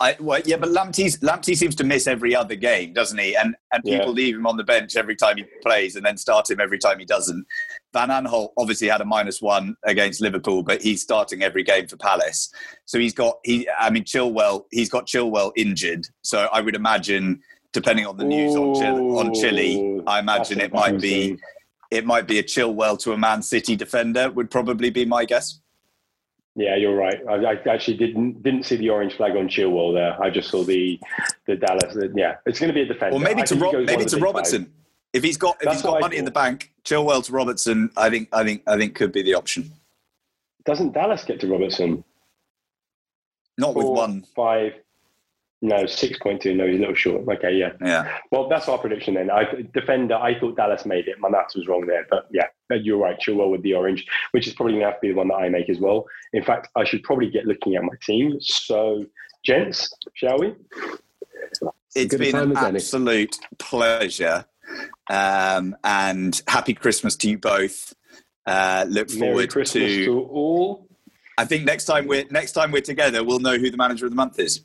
[0.00, 3.36] I, well, yeah, but Lamptey Lamptey seems to miss every other game, doesn't he?
[3.36, 4.12] And and people yeah.
[4.12, 6.98] leave him on the bench every time he plays, and then start him every time
[6.98, 7.46] he doesn't.
[7.92, 11.96] Van Aanholt obviously had a minus one against Liverpool, but he's starting every game for
[11.96, 12.52] Palace.
[12.84, 13.68] So he's got he.
[13.78, 14.64] I mean, Chilwell.
[14.70, 16.06] He's got Chilwell injured.
[16.22, 17.40] So I would imagine,
[17.72, 21.38] depending on the news Ooh, on Chile, on Chile, I imagine it might be
[21.90, 24.30] it might be a Chilwell to a Man City defender.
[24.30, 25.60] Would probably be my guess.
[26.58, 27.20] Yeah, you're right.
[27.28, 30.20] I, I, actually didn't didn't see the orange flag on Chilwell there.
[30.20, 30.98] I just saw the
[31.46, 31.94] the Dallas.
[31.94, 33.14] The, yeah, it's going to be a defender.
[33.14, 33.54] Or maybe to
[33.84, 34.64] maybe to Robertson.
[34.64, 34.72] Five.
[35.12, 37.90] If he's got if That's he's got money in the bank, Chilwell to Robertson.
[37.96, 39.70] I think I think I think could be the option.
[40.64, 42.02] Doesn't Dallas get to Robertson?
[43.56, 44.72] Not Four, with one five.
[45.60, 46.54] No, six point two.
[46.54, 47.28] No, he's a little short.
[47.28, 48.18] Okay, yeah, yeah.
[48.30, 49.30] Well, that's our prediction then.
[49.30, 49.44] I
[49.74, 50.14] defender.
[50.14, 51.18] I thought Dallas made it.
[51.18, 53.18] My maths was wrong there, but yeah, you're right.
[53.18, 55.34] Chilwell with the orange, which is probably going to have to be the one that
[55.34, 56.06] I make as well.
[56.32, 58.40] In fact, I should probably get looking at my team.
[58.40, 59.04] So,
[59.44, 60.54] gents, shall we?
[61.96, 64.44] It's been an absolute pleasure,
[65.10, 67.94] um, and happy Christmas to you both.
[68.46, 70.88] Uh, look Merry forward Christmas to, to all
[71.38, 74.10] I think next time we're next time we're together, we'll know who the manager of
[74.10, 74.62] the month is.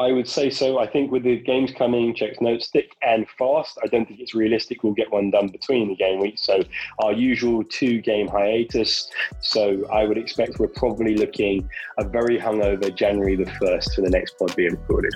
[0.00, 0.78] I would say so.
[0.78, 3.78] I think with the games coming, checks notes thick and fast.
[3.82, 6.42] I don't think it's realistic we'll get one done between the game weeks.
[6.42, 6.62] So
[6.98, 9.10] our usual two game hiatus.
[9.40, 14.10] So I would expect we're probably looking a very hungover January the first for the
[14.10, 15.12] next pod being recorded.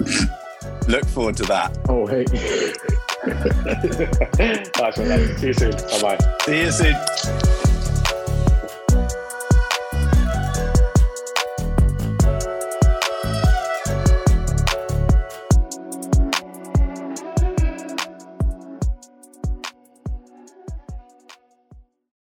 [0.88, 1.78] Look forward to that.
[1.88, 2.24] Oh hey.
[4.80, 5.38] nice one.
[5.38, 5.72] See you soon.
[5.72, 6.36] Bye bye.
[6.44, 7.63] See you soon.